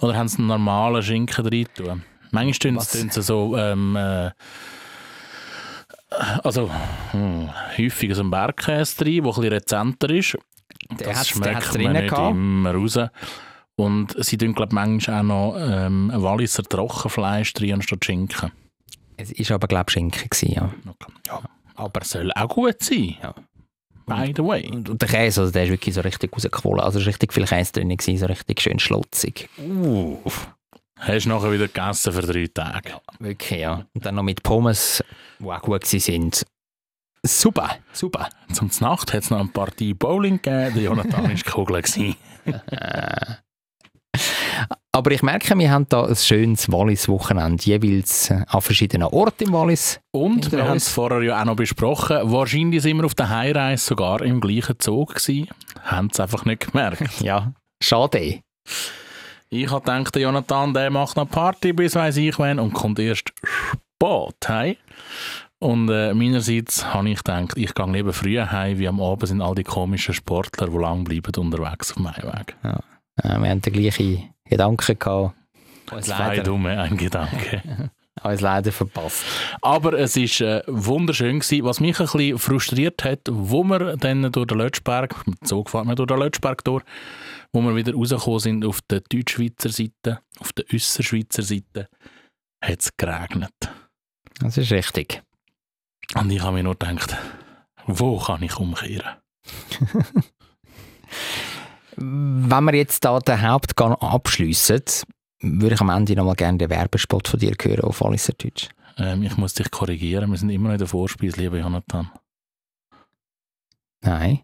[0.00, 2.02] Oder haben sie einen normalen Schinken tun?
[2.32, 4.30] Manchmal tun sie, so ähm, äh,
[6.42, 6.68] Also,
[7.12, 10.36] hm, häufig so ein Bergkäse drin, der ein bisschen rezenter ist.
[10.90, 12.30] Der das der schmeckt hat's man nicht gehabt.
[12.32, 12.98] immer raus.
[13.76, 18.52] Und sie tun, glaube ich, manchmal auch noch ähm, ein Walliser Trockenfleisch drin anstatt Schinken.
[19.16, 20.28] Es war aber, glaube ich, Schinken.
[20.28, 20.72] Gewesen, ja.
[20.88, 21.12] Okay.
[21.26, 21.42] Ja.
[21.74, 23.16] Aber soll auch gut sein.
[23.22, 23.34] Ja.
[24.06, 24.68] By the way.
[24.70, 26.80] Und, und der Käse, also der ist wirklich so richtig rausgequollen.
[26.80, 29.48] Also es war richtig viel Käse drin, gewesen, so richtig schön schlotzig.
[30.96, 33.00] Hast du nachher wieder gegessen für drei Tage.
[33.18, 33.86] Wirklich, ja.
[33.94, 35.02] Und dann noch mit Pommes,
[35.38, 36.44] die auch gut sind.
[37.24, 38.28] Super, super.
[38.52, 40.74] Zum Nacht hat es noch eine Partie Bowling gegeben.
[40.74, 41.82] Der Jonathan war die Kugel.
[44.94, 49.52] Aber ich merke, wir haben da ein schönes Wallis-Wochenende, jeweils äh, an verschiedenen Orten im
[49.54, 49.98] Wallis.
[50.10, 52.18] Und wir haben es vorher ja auch noch besprochen.
[52.24, 55.48] Wahrscheinlich sind wir auf der Heimreise sogar im gleichen Zug gewesen.
[55.82, 57.02] Haben es einfach nicht gemerkt.
[57.22, 57.52] Ja,
[57.82, 58.40] schade.
[59.48, 62.98] Ich habe gedacht, der Jonathan der macht noch Party bis weiß ich wann und kommt
[62.98, 64.76] erst spät heim.
[65.58, 69.40] Und äh, meinerseits habe ich gedacht, ich gehe lieber früher heim, wie am Abend sind
[69.40, 72.56] all die komischen Sportler, die lang bleiben unterwegs auf dem Heimweg.
[72.62, 75.34] Äh, wir haben den gleichen Gedanken gehabt.
[75.90, 77.90] Uns Zwei leider, dumme, ein Gedanke.
[78.22, 79.24] uns leider verpasst.
[79.62, 81.64] Aber es ist äh, wunderschön gewesen.
[81.64, 85.88] Was mich ein bisschen frustriert hat, wo wir dann durch den Lötschberg, mit Zug fahren
[85.88, 86.84] wir durch den Lötschberg durch,
[87.52, 91.88] wo wir wieder rausgekommen sind auf der Deutschschweizer Seite, auf der Össerschweizer Seite,
[92.62, 93.54] hat es geregnet.
[94.40, 95.22] Das ist richtig.
[96.14, 97.16] Und ich habe mir nur gedacht,
[97.86, 99.16] wo kann ich umkehren?
[101.96, 104.82] Wenn wir jetzt da den Hauptgang abschliessen,
[105.40, 108.68] würde ich am Ende noch mal gerne den Werbespot von dir hören auf Walliser Deutsch.
[108.98, 112.10] Ähm, ich muss dich korrigieren, wir sind immer noch in der Vorspeise, lieber Jonathan.
[114.02, 114.40] Nein.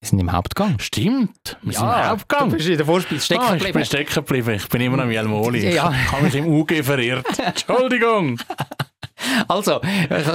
[0.00, 0.78] Wir sind im Hauptgang.
[0.78, 2.50] Stimmt, wir sind im Hauptgang.
[2.50, 3.78] Du bist in der Vorspeise stecken Ah, ich geblieben.
[3.78, 4.50] bin stecken geblieben.
[4.54, 5.74] Ich bin immer noch im Jelmoli.
[5.74, 5.90] Ja.
[5.92, 7.38] Ich habe mich im UG verirrt.
[7.38, 8.38] Entschuldigung.
[9.48, 9.80] Also,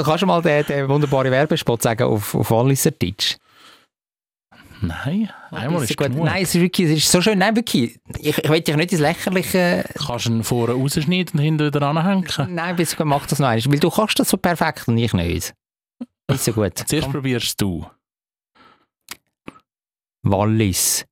[0.04, 3.38] kannst du mal den, den wunderbaren Werbespot sagen auf, auf Walliser Deutsch?
[4.82, 6.08] Nein, einmal ist gut.
[6.08, 6.26] genug.
[6.26, 7.38] Nein, es ist, wirklich, es ist so schön.
[7.38, 8.00] Nein, wirklich.
[8.18, 9.86] Ich, ich will dich nicht ins Lächerliche...
[10.08, 12.26] Kannst du ihn vorne rausschneiden und hinten wieder anhängen?
[12.50, 13.72] Nein, bis mach das noch einmal.
[13.72, 15.54] Weil du kannst das so perfekt und ich nicht.
[16.30, 16.78] Nicht so gut.
[16.88, 17.14] Zuerst Komm.
[17.14, 17.86] probierst du.
[20.24, 21.06] Wallis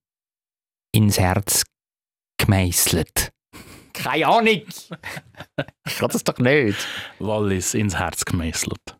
[0.92, 1.64] ins Herz
[2.38, 3.32] gemeißelt.
[3.94, 4.48] Keine Ahnung.
[5.86, 6.88] ich kann das doch nicht.
[7.20, 8.99] Wallis ins Herz gemeißelt.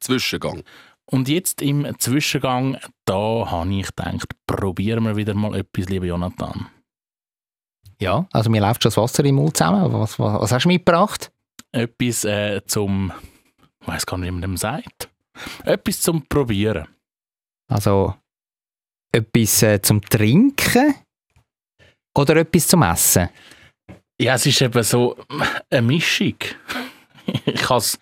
[0.00, 0.62] Zwischengang.
[1.06, 6.68] Und jetzt im Zwischengang, da habe ich gedacht, probieren wir wieder mal etwas, lieber Jonathan.
[8.00, 9.92] Ja, also mir läuft schon das Wasser im Mund zusammen.
[9.92, 11.32] Was, was, was hast du mitgebracht?
[11.72, 13.12] Etwas äh, zum,
[13.80, 15.10] ich weiß gar nicht, wie man dem sagt.
[15.64, 16.86] Etwas zum Probieren.
[17.68, 18.14] Also
[19.12, 20.94] etwas äh, zum Trinken
[22.16, 23.28] oder etwas zum Essen?
[24.20, 25.16] Ja, es ist eben so
[25.70, 26.34] eine Mischung.
[27.44, 27.98] Ich, has-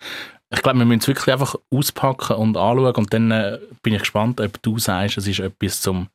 [0.51, 3.99] ich glaube, wir müssen es wirklich einfach auspacken und anschauen und dann äh, bin ich
[3.99, 6.07] gespannt, ob du sagst, es ist etwas zum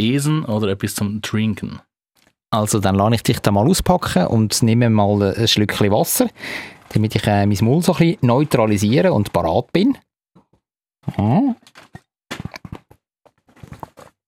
[0.00, 1.80] Essen oder etwas zum Trinken.
[2.50, 6.28] Also dann lasse ich dich da mal auspacken und nehme mal ein Schlückchen Wasser,
[6.90, 9.96] damit ich äh, mein Maul so ein bisschen neutralisiere und parat bin.
[11.16, 11.54] Ja.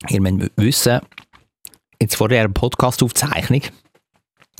[0.09, 1.01] Ihr müsst wissen,
[2.01, 3.63] jetzt vor der Podcast-Aufzeichnung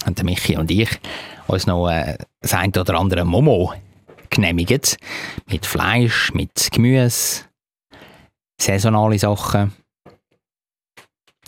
[0.05, 1.01] haben der Michi und ich
[1.47, 3.73] uns noch äh, das ein oder andere Momo
[4.31, 4.97] genehmigt.
[5.47, 7.45] Mit Fleisch, mit Gemüse,
[8.61, 9.73] saisonale Sachen.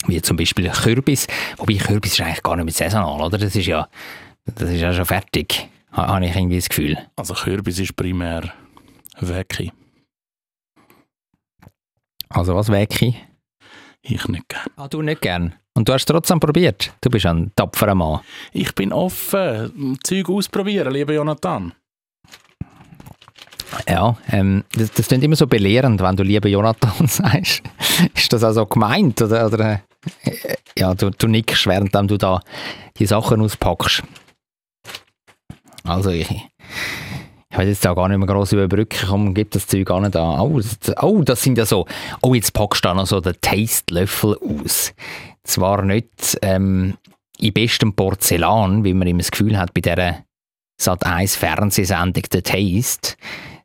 [0.07, 1.27] Wie zum Beispiel Kürbis.
[1.59, 3.37] Wobei Kürbis ist eigentlich gar nicht mehr saisonal, oder?
[3.39, 3.89] Das ist ja,
[4.47, 5.69] das ist ja schon fertig.
[5.93, 6.97] Ha- Habe ich irgendwie das Gefühl.
[7.17, 8.53] Also Kürbis ist primär
[9.21, 9.73] Wecki.
[12.29, 13.17] Also was Wecki?
[14.03, 14.67] Ich nicht gern.
[14.77, 15.55] Ah, du nicht gern.
[15.75, 16.93] Und du hast es trotzdem probiert.
[17.01, 18.21] Du bist ein tapferer Mann.
[18.53, 21.75] Ich bin offen, Zeug ausprobieren, lieber Jonathan.
[23.89, 27.63] Ja, ähm, das, das klingt immer so belehrend, wenn du lieber Jonathan sagst.
[28.15, 29.21] ist das also gemeint?
[29.23, 29.81] Oder, oder
[30.23, 32.41] äh, ja, du, du nickst, während du da
[32.99, 34.03] die Sachen auspackst.
[35.85, 39.91] Also ich, ich will jetzt da gar nicht mehr gross überbrücken, komm, gib das Zeug
[39.91, 40.41] an da.
[40.41, 41.87] Oh, das, oh, das sind ja so,
[42.23, 44.93] oh, jetzt packst du da noch so den Taste-Löffel aus.
[45.45, 46.97] Zwar nicht ähm,
[47.39, 50.25] in bestem Porzellan, wie man immer das Gefühl hat bei dieser
[50.81, 53.17] Sat 1 Fernsehsendung «The Taste»,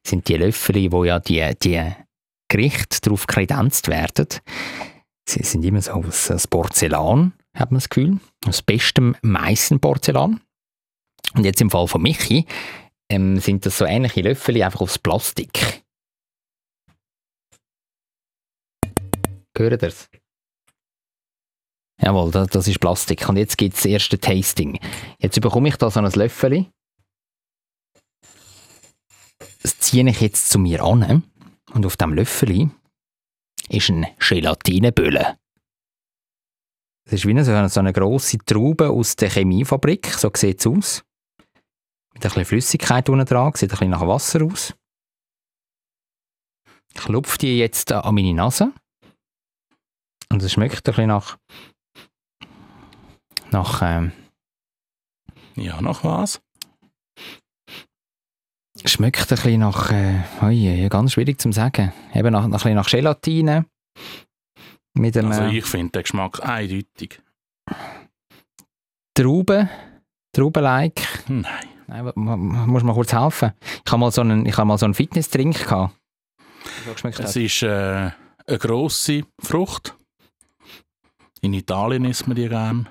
[0.08, 1.92] sind die Löffel, wo ja die, die
[2.50, 4.28] Gerichte darauf kredenzt werden.
[5.28, 8.20] Sie sind immer so aus, aus Porzellan, hat man das Gefühl.
[8.48, 10.42] Aus bestem Meissen-Porzellan.
[11.34, 12.46] Und jetzt im Fall von Michi
[13.10, 15.84] ähm, sind das so ähnliche Löffel, einfach aus Plastik.
[19.58, 20.10] Hört ihr es?
[22.02, 23.28] Jawohl, das, das ist Plastik.
[23.30, 24.80] Und jetzt gibt es das erste Tasting.
[25.20, 26.68] Jetzt bekomme ich da so ein Löffel
[29.68, 31.24] ziehe ich jetzt zu mir an
[31.74, 32.70] und auf dem Löffel
[33.70, 35.38] ist ein Gelatinebülle.
[37.06, 41.04] Das ist wie eine, so eine, grosse Traube aus der Chemiefabrik, so sieht es aus.
[42.14, 44.74] Mit ein bisschen Flüssigkeit unten dran, sieht ein bisschen nach Wasser aus.
[46.94, 48.74] Ich klopfe die jetzt an meine Nase.
[50.32, 51.38] Und es schmeckt ein bisschen nach.
[53.52, 53.82] nach.
[53.84, 54.12] Ähm,
[55.56, 56.42] Ja, nach was?
[58.84, 59.92] Schmeckt ein bisschen nach.
[59.92, 61.94] Äh, ja, ganz schwierig zu sagen.
[62.14, 63.66] Eben nach, nach, ein bisschen nach Gelatine.
[64.98, 67.22] Mit einem Also ich finde den Geschmack eindeutig.
[69.18, 69.70] Trauben.
[70.36, 71.30] Trauben-like.
[71.30, 71.46] Nein.
[71.88, 73.52] Nein, mu- mu- muss mal kurz helfen.
[73.86, 75.96] Ich habe mal so einen, ich habe mal so einen Fitness-Drink gehabt.
[76.86, 77.36] So Es hat.
[77.36, 78.12] ist äh,
[78.48, 79.96] eine grosse Frucht.
[81.42, 82.90] In Italien isst man die gern.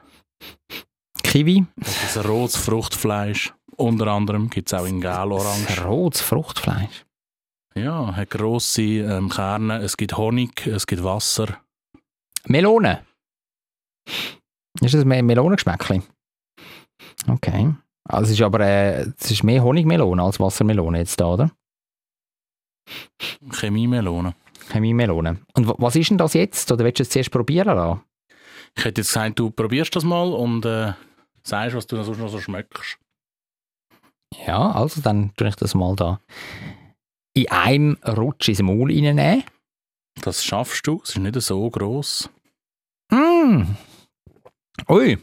[1.25, 1.66] Kiwi.
[1.77, 3.53] Das ist ein rotes Fruchtfleisch.
[3.76, 5.82] Unter anderem gibt es auch in gel-orange.
[5.84, 7.04] Rotes Fruchtfleisch.
[7.74, 9.78] Ja, hat grosse ähm, Kerne.
[9.78, 11.58] Es gibt Honig, es gibt Wasser.
[12.46, 13.04] Melone.
[14.80, 16.02] Ist das ein Me- Melonengeschmäckchen?
[17.26, 17.74] Okay.
[18.06, 21.50] Also es ist aber äh, es ist mehr Honigmelone als Wassermelone jetzt da, oder?
[23.50, 24.34] Chemiemelone.
[24.70, 25.38] Chemiemelone.
[25.54, 26.70] Und wa- was ist denn das jetzt?
[26.70, 28.00] Oder willst du es zuerst probieren lassen?
[28.76, 30.92] Ich hätte jetzt gesagt, du probierst das mal und äh,
[31.42, 32.98] sagst, was du sonst noch so schmeckst.
[34.47, 36.20] Ja, also dann tue ich das mal da
[37.35, 39.44] in einem Rutsch ins Maul reinnehmen.
[40.20, 41.01] Das schaffst du.
[41.03, 42.31] Es ist nicht so gross.
[43.11, 43.62] Mm.
[44.88, 45.18] Ui.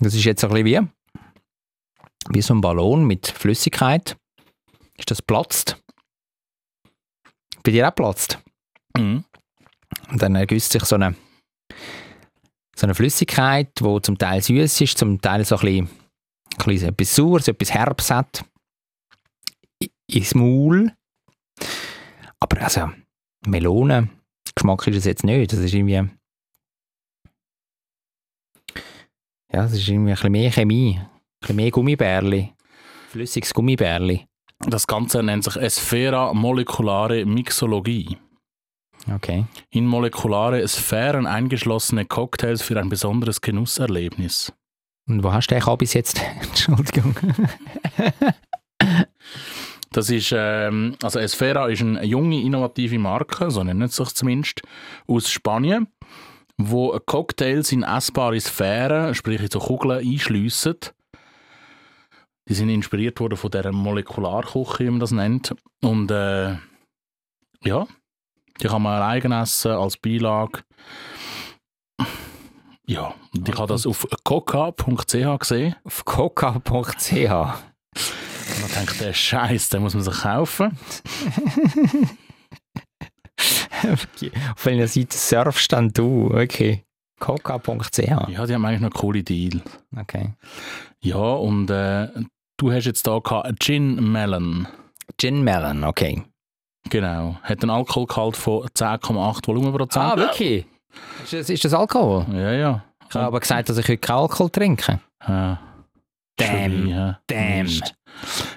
[0.00, 4.16] Das ist jetzt ein bisschen wie, wie so ein Ballon mit Flüssigkeit.
[4.96, 5.82] Ist das platzt?
[7.62, 8.38] Bei dir auch platzt?
[8.96, 9.24] Mhm.
[10.10, 11.14] Und dann ergüsst sich so eine,
[12.76, 15.90] so eine Flüssigkeit, die zum Teil süß ist, zum Teil so ein bisschen,
[16.56, 18.44] bisschen etwas Saures, etwas Herbs hat.
[20.06, 20.92] Ins Maul.
[22.40, 22.90] Aber also,
[23.46, 25.52] Melonengeschmack ist es jetzt nicht.
[25.52, 26.08] Das ist irgendwie.
[29.52, 30.98] Ja, das ist irgendwie ein bisschen mehr Chemie.
[30.98, 31.08] Ein
[31.40, 32.52] bisschen mehr Gummibärli.
[33.10, 34.26] Flüssiges Gummibärli.
[34.58, 38.18] Das Ganze nennt sich Sphära molekulare Mixologie.
[39.12, 39.44] Okay.
[39.70, 44.52] In molekulare Sphären eingeschlossene Cocktails für ein besonderes Genusserlebnis.
[45.06, 46.20] Und wo hast du den bis jetzt?
[46.40, 47.14] Entschuldigung.
[49.94, 54.62] Das ist, ähm, also Esfera ist eine junge, innovative Marke, so nennt es sich zumindest,
[55.06, 55.86] aus Spanien,
[56.56, 60.74] wo Cocktails in essbare Sphären, sprich in so Kugeln, einschliessen.
[62.48, 65.54] Die sind inspiriert worden von dieser Molekularküche, wie man das nennt.
[65.80, 66.56] Und äh,
[67.62, 67.86] ja,
[68.60, 70.64] die kann man allein essen, als Beilage.
[72.86, 75.74] Ja, und ich habe das auf coca.ch gesehen.
[75.84, 77.12] Auf coca.ch.
[78.46, 80.76] Und dann denke ich, der Scheiß, den muss man sich kaufen.
[83.90, 86.30] Auf welcher Seite surfst dann du?
[86.32, 86.84] Okay.
[87.20, 87.98] coca.ch.
[87.98, 89.62] Ja, die haben eigentlich noch coole Deal.
[89.96, 90.34] Okay.
[91.00, 92.08] Ja, und äh,
[92.58, 94.68] du hast jetzt da gehabt, Gin Melon.
[95.18, 96.22] Gin Melon, okay.
[96.90, 97.38] Genau.
[97.42, 100.04] Hat einen Alkoholgehalt von 10,8 Volumenprozent.
[100.04, 100.66] Ah, wirklich?
[101.24, 102.26] Ist das, ist das Alkohol?
[102.32, 102.84] Ja, ja.
[103.08, 105.00] Ich habe aber gesagt, dass ich heute keinen Alkohol trinke.
[105.26, 105.60] Ja.
[106.36, 106.86] Damn.
[106.86, 107.14] Hä?
[107.26, 107.80] Damn.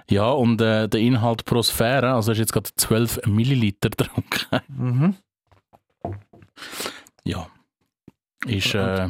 [0.10, 4.60] Ja, und äh, der Inhalt pro Sphäre, also hast du jetzt gerade 12 Milliliter getrunken.
[4.68, 5.16] Mhm.
[7.24, 7.48] Ja.
[8.46, 9.10] Ist, äh,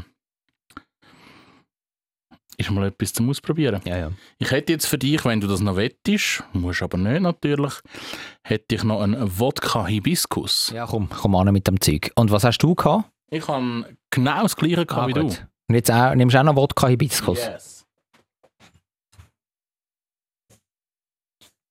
[2.57, 3.81] ist mal etwas zum Ausprobieren.
[3.85, 4.11] Ja, ja.
[4.39, 7.73] Ich hätte jetzt für dich, wenn du das noch wettest, musst aber nicht natürlich,
[8.43, 10.71] hätte ich noch einen Wodka Hibiskus.
[10.73, 12.11] Ja, komm, komm an mit dem Zeug.
[12.15, 13.05] Und was hast du gehabt?
[13.29, 15.47] Ich habe genau das gleiche gehabt Ah, wie gut.
[15.69, 16.91] Und jetzt auch, nimmst du auch noch Wodka du.
[16.91, 17.39] Hibiskus?
[17.39, 17.85] Yes.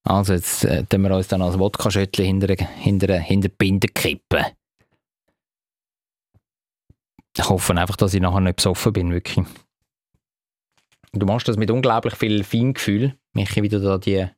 [0.04, 4.44] Also jetzt äh, tun wir uns dann als Wodka-Schöttli hinter, hinter, hinter die Binde kippen.
[7.36, 9.44] Ich hoffe einfach, dass ich nachher nicht besoffen bin, wirklich.
[11.12, 14.28] Du machst das mit unglaublich viel Feingefühl, Michi, wie du da die,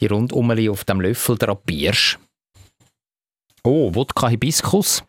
[0.00, 2.18] die Rundumeli auf dem Löffel drapierst.
[3.64, 5.04] Oh, Wodka Hibiskus.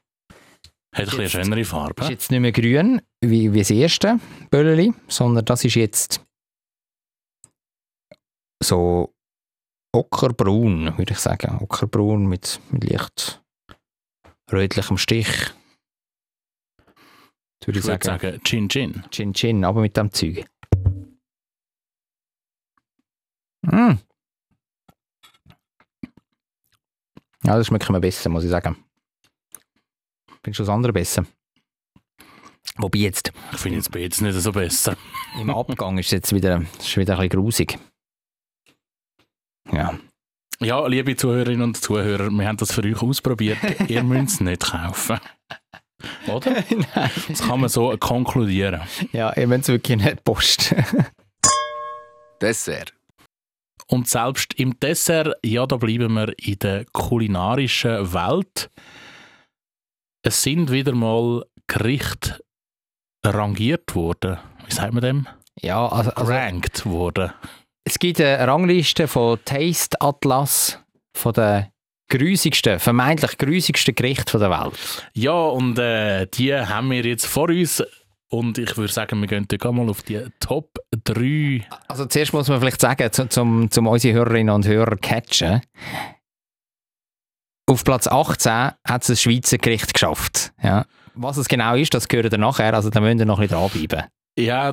[0.94, 2.02] Hat ein bisschen eine schönere Farbe.
[2.04, 4.20] Ist jetzt nicht mehr grün, wie, wie das erste
[4.50, 6.26] Bölleli, sondern das ist jetzt
[8.64, 9.14] so
[9.94, 11.60] ockerbraun, würde ich sagen.
[11.62, 13.42] Ockerbraun mit, mit leicht
[14.52, 15.28] rötlichem Stich.
[17.60, 19.04] Das würde ich ich würde sagen, sagen Chin Chin.
[19.12, 20.46] Chin Chin, aber mit dem Zeug.
[23.62, 23.98] Mm.
[27.44, 28.87] Ja, das schmeckt mir besser, muss ich sagen.
[30.44, 31.26] Findest du das andere besser?
[32.78, 34.96] Wobei jetzt Ich finde jetzt beides nicht so besser.
[35.40, 37.80] im Abgang ist es jetzt wieder, ist wieder ein bisschen grusig.
[39.72, 39.98] Ja.
[40.60, 43.58] Ja, liebe Zuhörerinnen und Zuhörer, wir haben das für euch ausprobiert.
[43.88, 45.20] Ihr müsst es nicht kaufen.
[46.28, 46.52] Oder?
[46.96, 47.12] Nein.
[47.28, 48.82] Das kann man so konkludieren.
[49.12, 50.84] Ja, ihr müsst wirklich nicht posten.
[52.42, 52.94] Dessert.
[53.88, 58.70] Und selbst im Dessert, ja, da bleiben wir in der kulinarischen Welt.
[60.28, 62.38] Es sind wieder mal Gerichte
[63.26, 64.38] rangiert worden.
[64.66, 65.28] Wie sagt man dem?
[65.62, 67.32] Ja, also, also Gerankt worden.
[67.86, 70.80] es gibt eine Rangliste von Taste Atlas
[71.16, 71.68] von den
[72.12, 75.08] grusigsten, vermeintlich grusigsten Gerichten der Welt.
[75.14, 77.82] Ja, und äh, die haben wir jetzt vor uns.
[78.30, 81.66] Und ich würde sagen, wir gehen gleich mal auf die Top 3.
[81.88, 85.62] Also zuerst muss man vielleicht sagen, zu- zum, zum unsere Hörerinnen und Hörer catchen.
[87.70, 88.52] Auf Platz 18
[88.86, 90.54] hat es ein Schweizer Gericht geschafft.
[90.64, 90.86] Ja.
[91.16, 93.60] Was es genau ist, das gehört ihr nachher, also da müsst ihr noch ein bisschen
[93.60, 94.04] dranbleiben.
[94.40, 94.72] Ja,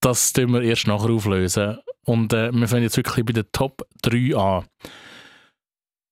[0.00, 1.78] das tun wir erst nachher auflösen.
[2.04, 4.64] Und äh, wir fangen jetzt wirklich bei der Top 3 an.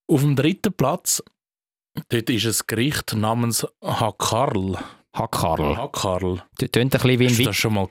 [0.06, 1.22] Auf dem dritten Platz,
[2.08, 4.78] dort ist ein Gericht namens Hakarl.
[5.14, 5.76] Hackarl.
[5.76, 6.42] Hakarl.
[6.56, 7.88] Tönt ein bisschen wie ein, Hast du Wi das schon mal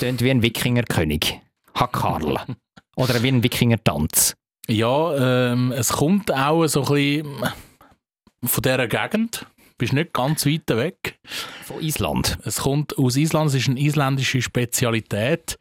[0.00, 1.40] tönt wie ein Wikingerkönig.
[1.74, 2.40] Hackarl.
[2.96, 4.34] Oder wie ein Wikingertanz.
[4.68, 7.44] Ja, ähm, es kommt auch so ein bisschen
[8.48, 9.46] von dieser Gegend.
[9.78, 11.18] Bist nicht ganz weit weg.
[11.64, 12.38] Von Island.
[12.44, 15.56] Es kommt aus Island, es ist eine isländische Spezialität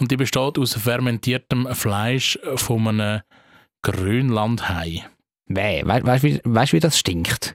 [0.00, 3.20] und die besteht aus fermentiertem Fleisch von einem
[3.84, 5.04] Grönlandhai.
[5.46, 7.54] Weh, we weißt du, wie, weißt, wie das stinkt?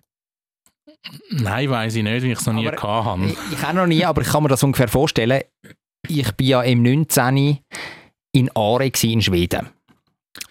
[1.30, 3.36] Nein, weiß ich nicht, weil ich es noch nie Aber- gehabt habe.
[3.52, 5.42] Ich, auch noch nie, aber ich kann mir das ungefähr vorstellen.
[6.08, 7.60] Ich bin ja im 19.
[8.34, 9.70] in Aare in Schweden.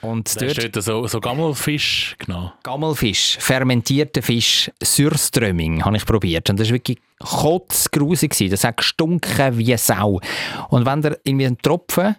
[0.00, 2.52] Und Da dort so, so Gammelfisch genommen.
[2.62, 6.50] Gammelfisch, fermentierter Fisch, Sürströmming habe ich probiert.
[6.50, 8.50] Und das war wirklich kotzgrusig.
[8.50, 10.20] Das hat gestunken wie Sau.
[10.68, 12.16] Und wenn der irgendwie ein Tropfen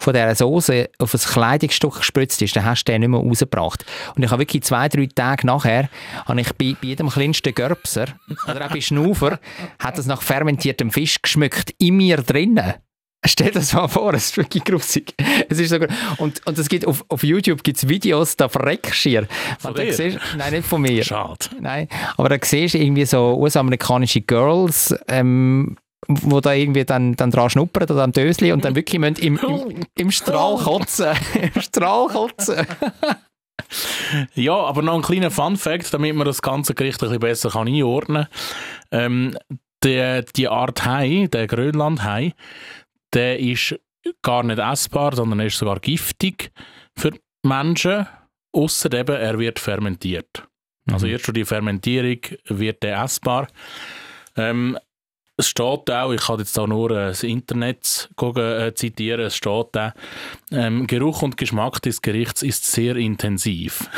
[0.00, 3.84] von dieser Soße auf ein Kleidungsstück gespritzt ist, dann hast du den nicht mehr rausgebracht.
[4.14, 5.88] Und ich habe wirklich zwei, drei Tage nachher,
[6.24, 8.06] habe ich bei, bei jedem kleinsten Görbser
[8.48, 9.40] oder auch bei Schnufer,
[9.78, 12.74] hat es nach fermentiertem Fisch geschmeckt, in mir drinnen.
[13.26, 15.12] Stell dir das mal vor, es ist wirklich grusig.
[15.48, 15.88] Es ist sogar,
[16.18, 19.26] und, und es gibt auf, auf YouTube gibt es Videos, da verreckst du.
[19.58, 19.92] Von dir?
[19.92, 21.02] siehst- Nein, nicht von mir.
[21.02, 21.46] Schade.
[21.60, 27.30] Nein, aber da siehst du irgendwie so US-amerikanische Girls, ähm, wo da irgendwie dann, dann
[27.32, 31.08] dran schnuppern oder am Dösli und dann wirklich müssen im, im, im Strahl kotzen.
[31.54, 32.66] Im Strahl kotzen.
[34.34, 37.68] Ja, aber noch ein kleiner Fun-Fact, damit man das ganze Gericht ein bisschen besser kann
[37.68, 38.26] einordnen
[38.90, 39.00] kann.
[39.00, 39.38] Ähm,
[39.84, 42.32] die, die Art Hai, der Grönlandhai,
[43.14, 43.78] der ist
[44.22, 46.50] gar nicht essbar, sondern er ist sogar giftig
[46.96, 48.06] für Menschen,
[48.52, 50.44] außer eben, er wird fermentiert.
[50.90, 53.48] Also erst durch die Fermentierung wird er essbar.
[54.36, 54.78] Ähm,
[55.36, 59.36] es steht auch, ich kann jetzt da nur äh, das Internet gucken, äh, zitieren, es
[59.36, 59.94] steht da,
[60.50, 63.88] ähm, Geruch und Geschmack des Gerichts ist sehr intensiv.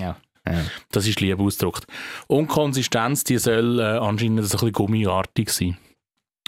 [0.00, 0.16] Ja.
[0.46, 0.64] ja.
[0.90, 1.86] Das ist lieb ausgedrückt.
[2.26, 5.76] Und Konsistenz, die soll äh, anscheinend so ein bisschen gummiartig sein.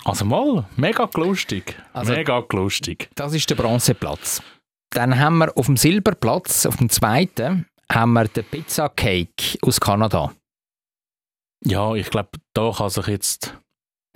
[0.04, 1.76] Also mal, mega lustig.
[1.92, 3.10] Also- mega lustig.
[3.14, 4.42] Das ist der Bronzeplatz.
[4.92, 9.78] Dann haben wir auf dem Silberplatz, auf dem zweiten, haben wir den Pizza Cake aus
[9.80, 10.32] Kanada.
[11.64, 13.56] Ja, ich glaube, da kann sich jetzt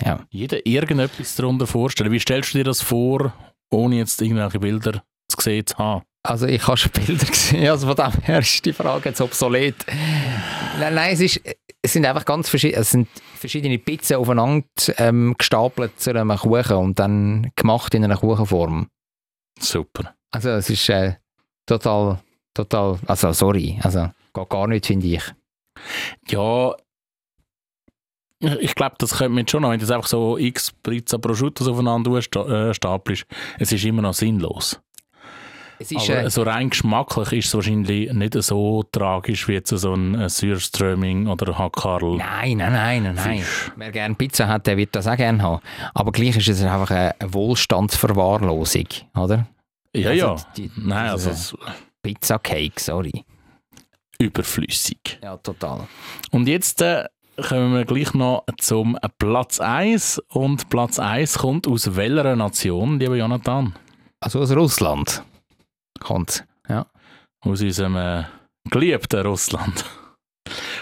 [0.03, 0.21] Ja.
[0.31, 2.11] jeder irgendetwas darunter vorstellen.
[2.11, 3.33] Wie stellst du dir das vor,
[3.71, 6.03] ohne jetzt irgendwelche Bilder zu sehen zu haben?
[6.27, 9.77] Also ich habe schon Bilder gesehen, also von dem her ist die Frage jetzt obsolet.
[10.81, 11.41] Nein, nein es, ist,
[11.85, 14.67] es sind einfach ganz verschiedene, es sind verschiedene Pizzen aufeinander
[14.97, 18.89] ähm, gestapelt zu einem Kuchen und dann gemacht in einer Kuchenform.
[19.61, 20.15] Super.
[20.31, 21.17] Also es ist äh,
[21.67, 22.21] total,
[22.55, 25.23] total, also sorry, also geht gar nicht, finde ich.
[26.29, 26.75] Ja,
[28.41, 31.19] ich glaube, das könnte man jetzt schon noch, wenn du jetzt einfach so x Pizza
[31.19, 33.27] Prosciuttos aufeinander äh, stapelst.
[33.59, 34.81] Es ist immer noch sinnlos.
[35.79, 39.71] Es ist, Aber äh, so rein geschmacklich ist es wahrscheinlich nicht so tragisch wie jetzt
[39.71, 42.17] so ein Sürströmming oder Hackarl.
[42.17, 43.39] Nein, nein, nein, nein, nein.
[43.39, 43.73] Fisch.
[43.77, 45.61] Wer gerne Pizza hat, der wird das auch gerne haben.
[45.93, 49.47] Aber gleich ist es einfach eine Wohlstandsverwahrlosung, oder?
[49.95, 50.37] Ja, Also ja.
[50.57, 51.57] die- Nein, also
[52.03, 53.25] Pizza Cake, sorry.
[54.19, 55.19] überflüssig.
[55.23, 55.87] Ja, total.
[56.31, 57.05] Und jetzt äh,
[57.49, 60.21] kommen wir gleich noch zum Platz 1.
[60.29, 63.75] Und Platz 1 kommt aus welcher Nation, lieber Jonathan?
[64.21, 65.23] Also aus Russland
[66.05, 66.47] kommt.
[66.69, 66.87] Ja.
[67.41, 68.25] Aus unserem äh,
[68.71, 69.85] geliebten Russland.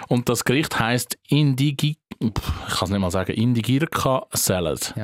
[0.08, 1.96] Und das Gericht heißt Indigi...
[2.20, 3.32] Ich kann es nicht mal sagen.
[3.32, 4.94] Indigirka Salad.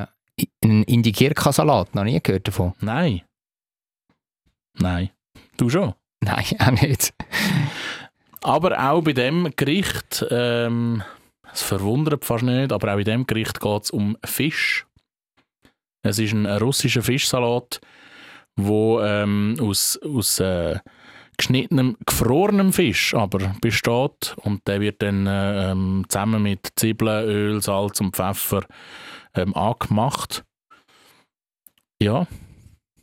[0.62, 2.74] Ein Indikirka-Salat, noch nie gehört davon.
[2.80, 3.22] Nein.
[4.78, 5.10] Nein.
[5.56, 5.94] Du schon?
[6.20, 7.12] Nein, auch nicht.
[8.42, 11.02] Aber auch bei dem Gericht, ähm,
[11.52, 14.86] es verwundert fast nicht, aber auch bei dem Gericht geht es um Fisch.
[16.02, 17.80] Es ist ein russischer Fischsalat,
[18.58, 20.78] wo ähm, aus, aus äh,
[21.36, 27.62] geschnittenem, gefrorenem Fisch aber besteht und der wird dann äh, ähm, zusammen mit Zwiebeln, Öl,
[27.62, 28.64] Salz und Pfeffer
[29.34, 30.44] ähm, angemacht.
[32.02, 32.26] Ja,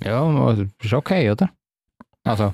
[0.03, 1.49] Ja, also, ist okay, oder?
[2.23, 2.53] Also,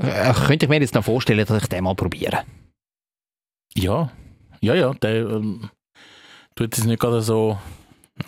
[0.00, 2.44] äh, könnte ich mir jetzt noch vorstellen, dass ich den mal probiere.
[3.74, 4.10] ja,
[4.60, 5.70] ja, ja, der ähm,
[6.54, 7.58] tut es nicht gerade so,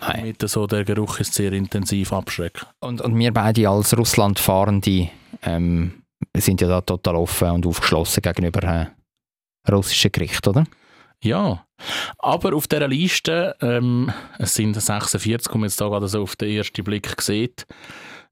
[0.01, 0.23] Nein.
[0.23, 2.67] mit so der Geruch ist sehr intensiv abschrecken.
[2.79, 5.09] Und, und wir beide als Russlandfahrende
[5.43, 6.03] ähm,
[6.37, 10.65] sind ja da total offen und aufgeschlossen gegenüber äh, russischen Gerichten, oder?
[11.21, 11.65] Ja,
[12.17, 16.55] aber auf dieser Liste, ähm, es sind 46, um jetzt da gerade so auf den
[16.55, 17.65] ersten Blick sieht,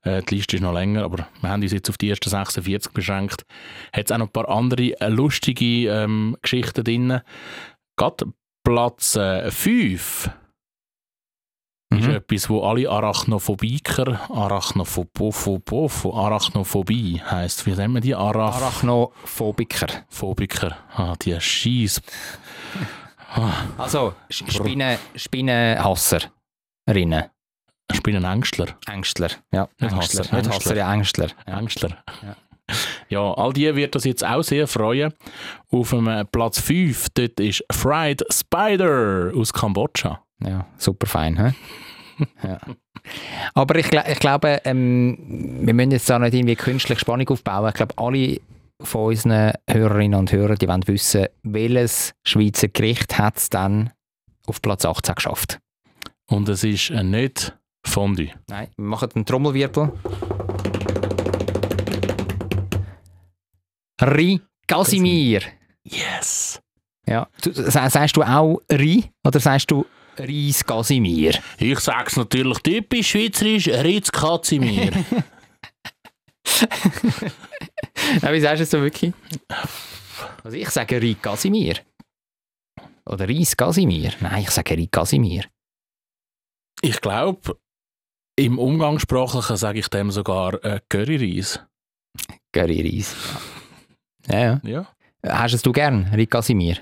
[0.04, 2.94] äh, die Liste ist noch länger, aber wir haben uns jetzt auf die ersten 46
[2.94, 3.46] beschränkt,
[3.92, 7.22] hat es auch noch ein paar andere äh, lustige ähm, Geschichten drin.
[7.98, 8.28] Gerade
[8.64, 9.18] Platz
[9.50, 10.30] 5
[11.90, 12.16] ist Mhm.
[12.16, 18.16] etwas, wo alle Arachnophobiker, Arachnophobie, Arachnophobie heisst, wie nennen wir die?
[18.16, 19.88] Arach Arachnophobiker.
[20.10, 20.76] Phobiker.
[20.96, 22.02] Ah, die Scheiß.
[23.78, 27.26] Also, Spinnen, Spinnenhasserinnen.
[27.94, 28.68] Spinnenängstler.
[28.90, 29.30] Ängstler.
[29.52, 30.24] Ja, Nicht Ängstler.
[30.24, 30.50] Hasser, Nicht.
[30.50, 31.28] Hasser, ja, Ängstler.
[31.48, 31.60] Ja.
[31.60, 31.90] Ängstler.
[32.24, 32.36] Ja.
[33.10, 35.14] Ja, all die wird das jetzt auch sehr freuen.
[35.72, 40.22] Auf dem Platz 5 dort ist Fried Spider aus Kambodscha.
[40.44, 41.38] Ja, super fein.
[41.38, 42.26] He?
[42.44, 42.60] ja.
[43.54, 45.18] Aber ich, ich glaube, ähm,
[45.62, 47.70] wir müssen jetzt da nicht irgendwie künstlich Spannung aufbauen.
[47.70, 48.40] Ich glaube, alle
[48.82, 53.92] von unseren Hörerinnen und Hörern, die wollen wissen, welches Schweizer Gericht hat es dann
[54.46, 55.60] auf Platz 18 geschafft.
[56.30, 58.32] Und es ist äh, nicht Fondue.
[58.48, 59.92] Nein, wir machen einen Trommelwirbel.
[64.02, 65.42] Ri Casimir.
[65.84, 66.62] Yes!
[67.08, 67.28] Ja.
[67.42, 69.86] Du, sagst du auch Ri oder sagst du
[70.20, 71.40] Reis Casimir?
[71.60, 74.92] Ich sag's natürlich typisch schweizerisch, Katzimir.
[78.22, 79.14] Ja, wie sagst du es so wirklich?
[80.44, 81.76] Also ich sage Ri Casimir.
[83.06, 84.14] Oder Reis Casimir.
[84.22, 85.46] Nein, ich sage Ri Casimir.
[86.82, 87.60] ich glaube,
[88.38, 91.60] im Umgangssprachlichen sage ich dem sogar äh, Curryreis.
[92.54, 93.16] Curry Reis.
[94.28, 94.62] Ja, ja.
[94.64, 94.88] Ja.
[95.24, 96.78] Hast es du gern, Ri Casimir?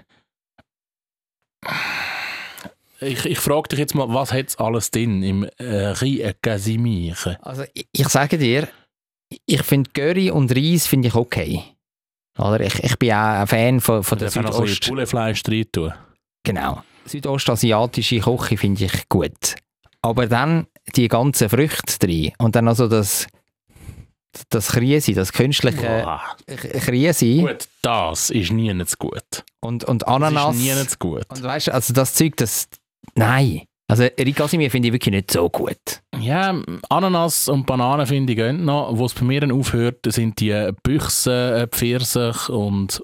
[3.01, 7.15] Ich, ich frage dich jetzt mal, was hat alles drin im äh, Ri Casimir?
[7.41, 8.67] Also ich, ich sage dir,
[9.45, 11.63] ich finde Curry und Reis finde ich okay.
[12.37, 14.87] Oder ich, ich bin auch ein Fan von, von der Südost...
[14.87, 15.93] Pullefleisch drin tun.
[16.43, 16.83] Genau.
[17.05, 19.55] Südostasiatische Küche finde ich gut.
[20.01, 23.27] Aber dann die ganzen Früchte drin und dann also das,
[24.49, 26.21] das Kriesi, das künstliche Boah.
[27.41, 29.43] Gut, das ist nie gut.
[29.61, 30.55] und, und Das Ananas.
[30.55, 31.23] ist nie gut.
[31.29, 32.67] Und weißt du, also das Zeug, das.
[33.15, 33.61] Nein.
[33.87, 36.01] Also Ricasimir finde ich wirklich nicht so gut.
[36.19, 36.59] Ja,
[36.89, 38.97] Ananas und Bananen finde ich gehen noch.
[38.97, 43.03] Wo es bei mir dann aufhört, sind die Büchsen, äh, Pfirsich und,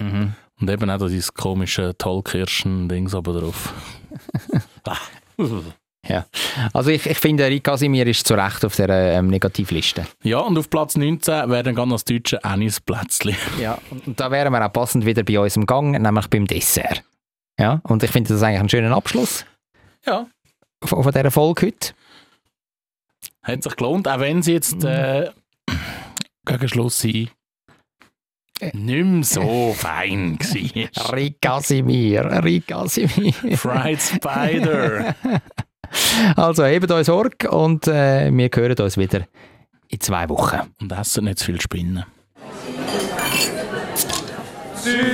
[0.00, 0.32] Mhm.
[0.60, 3.74] und eben auch dieses komische Tollkirschen-Dings oben drauf.
[6.74, 10.06] Also ich, ich finde, Ricasimir ist zu Recht auf der ähm, Negativliste.
[10.22, 13.34] Ja, und auf Platz 19 wäre dann ganz das deutsche Anis-Plätzli.
[13.60, 13.78] Ja.
[13.90, 17.02] Und, und da wären wir auch passend wieder bei unserem Gang, nämlich beim Dessert.
[17.58, 19.44] Ja, und ich finde das eigentlich einen schönen Abschluss
[20.06, 20.26] Ja.
[20.82, 21.92] von, von dieser Folge heute.
[23.42, 25.30] Hat sich gelohnt, auch wenn sie jetzt äh,
[26.46, 27.30] gegen Schluss sie
[28.72, 31.12] nicht mehr so fein war.
[31.16, 33.32] Ricasimir, Ricasimir.
[33.56, 35.14] Fried Spider.
[36.34, 39.28] Also, hebt euch Sorge und äh, wir hören uns wieder
[39.86, 40.60] in zwei Wochen.
[40.80, 42.04] Und essen nicht zu viel Spinnen.
[44.74, 45.13] Zürich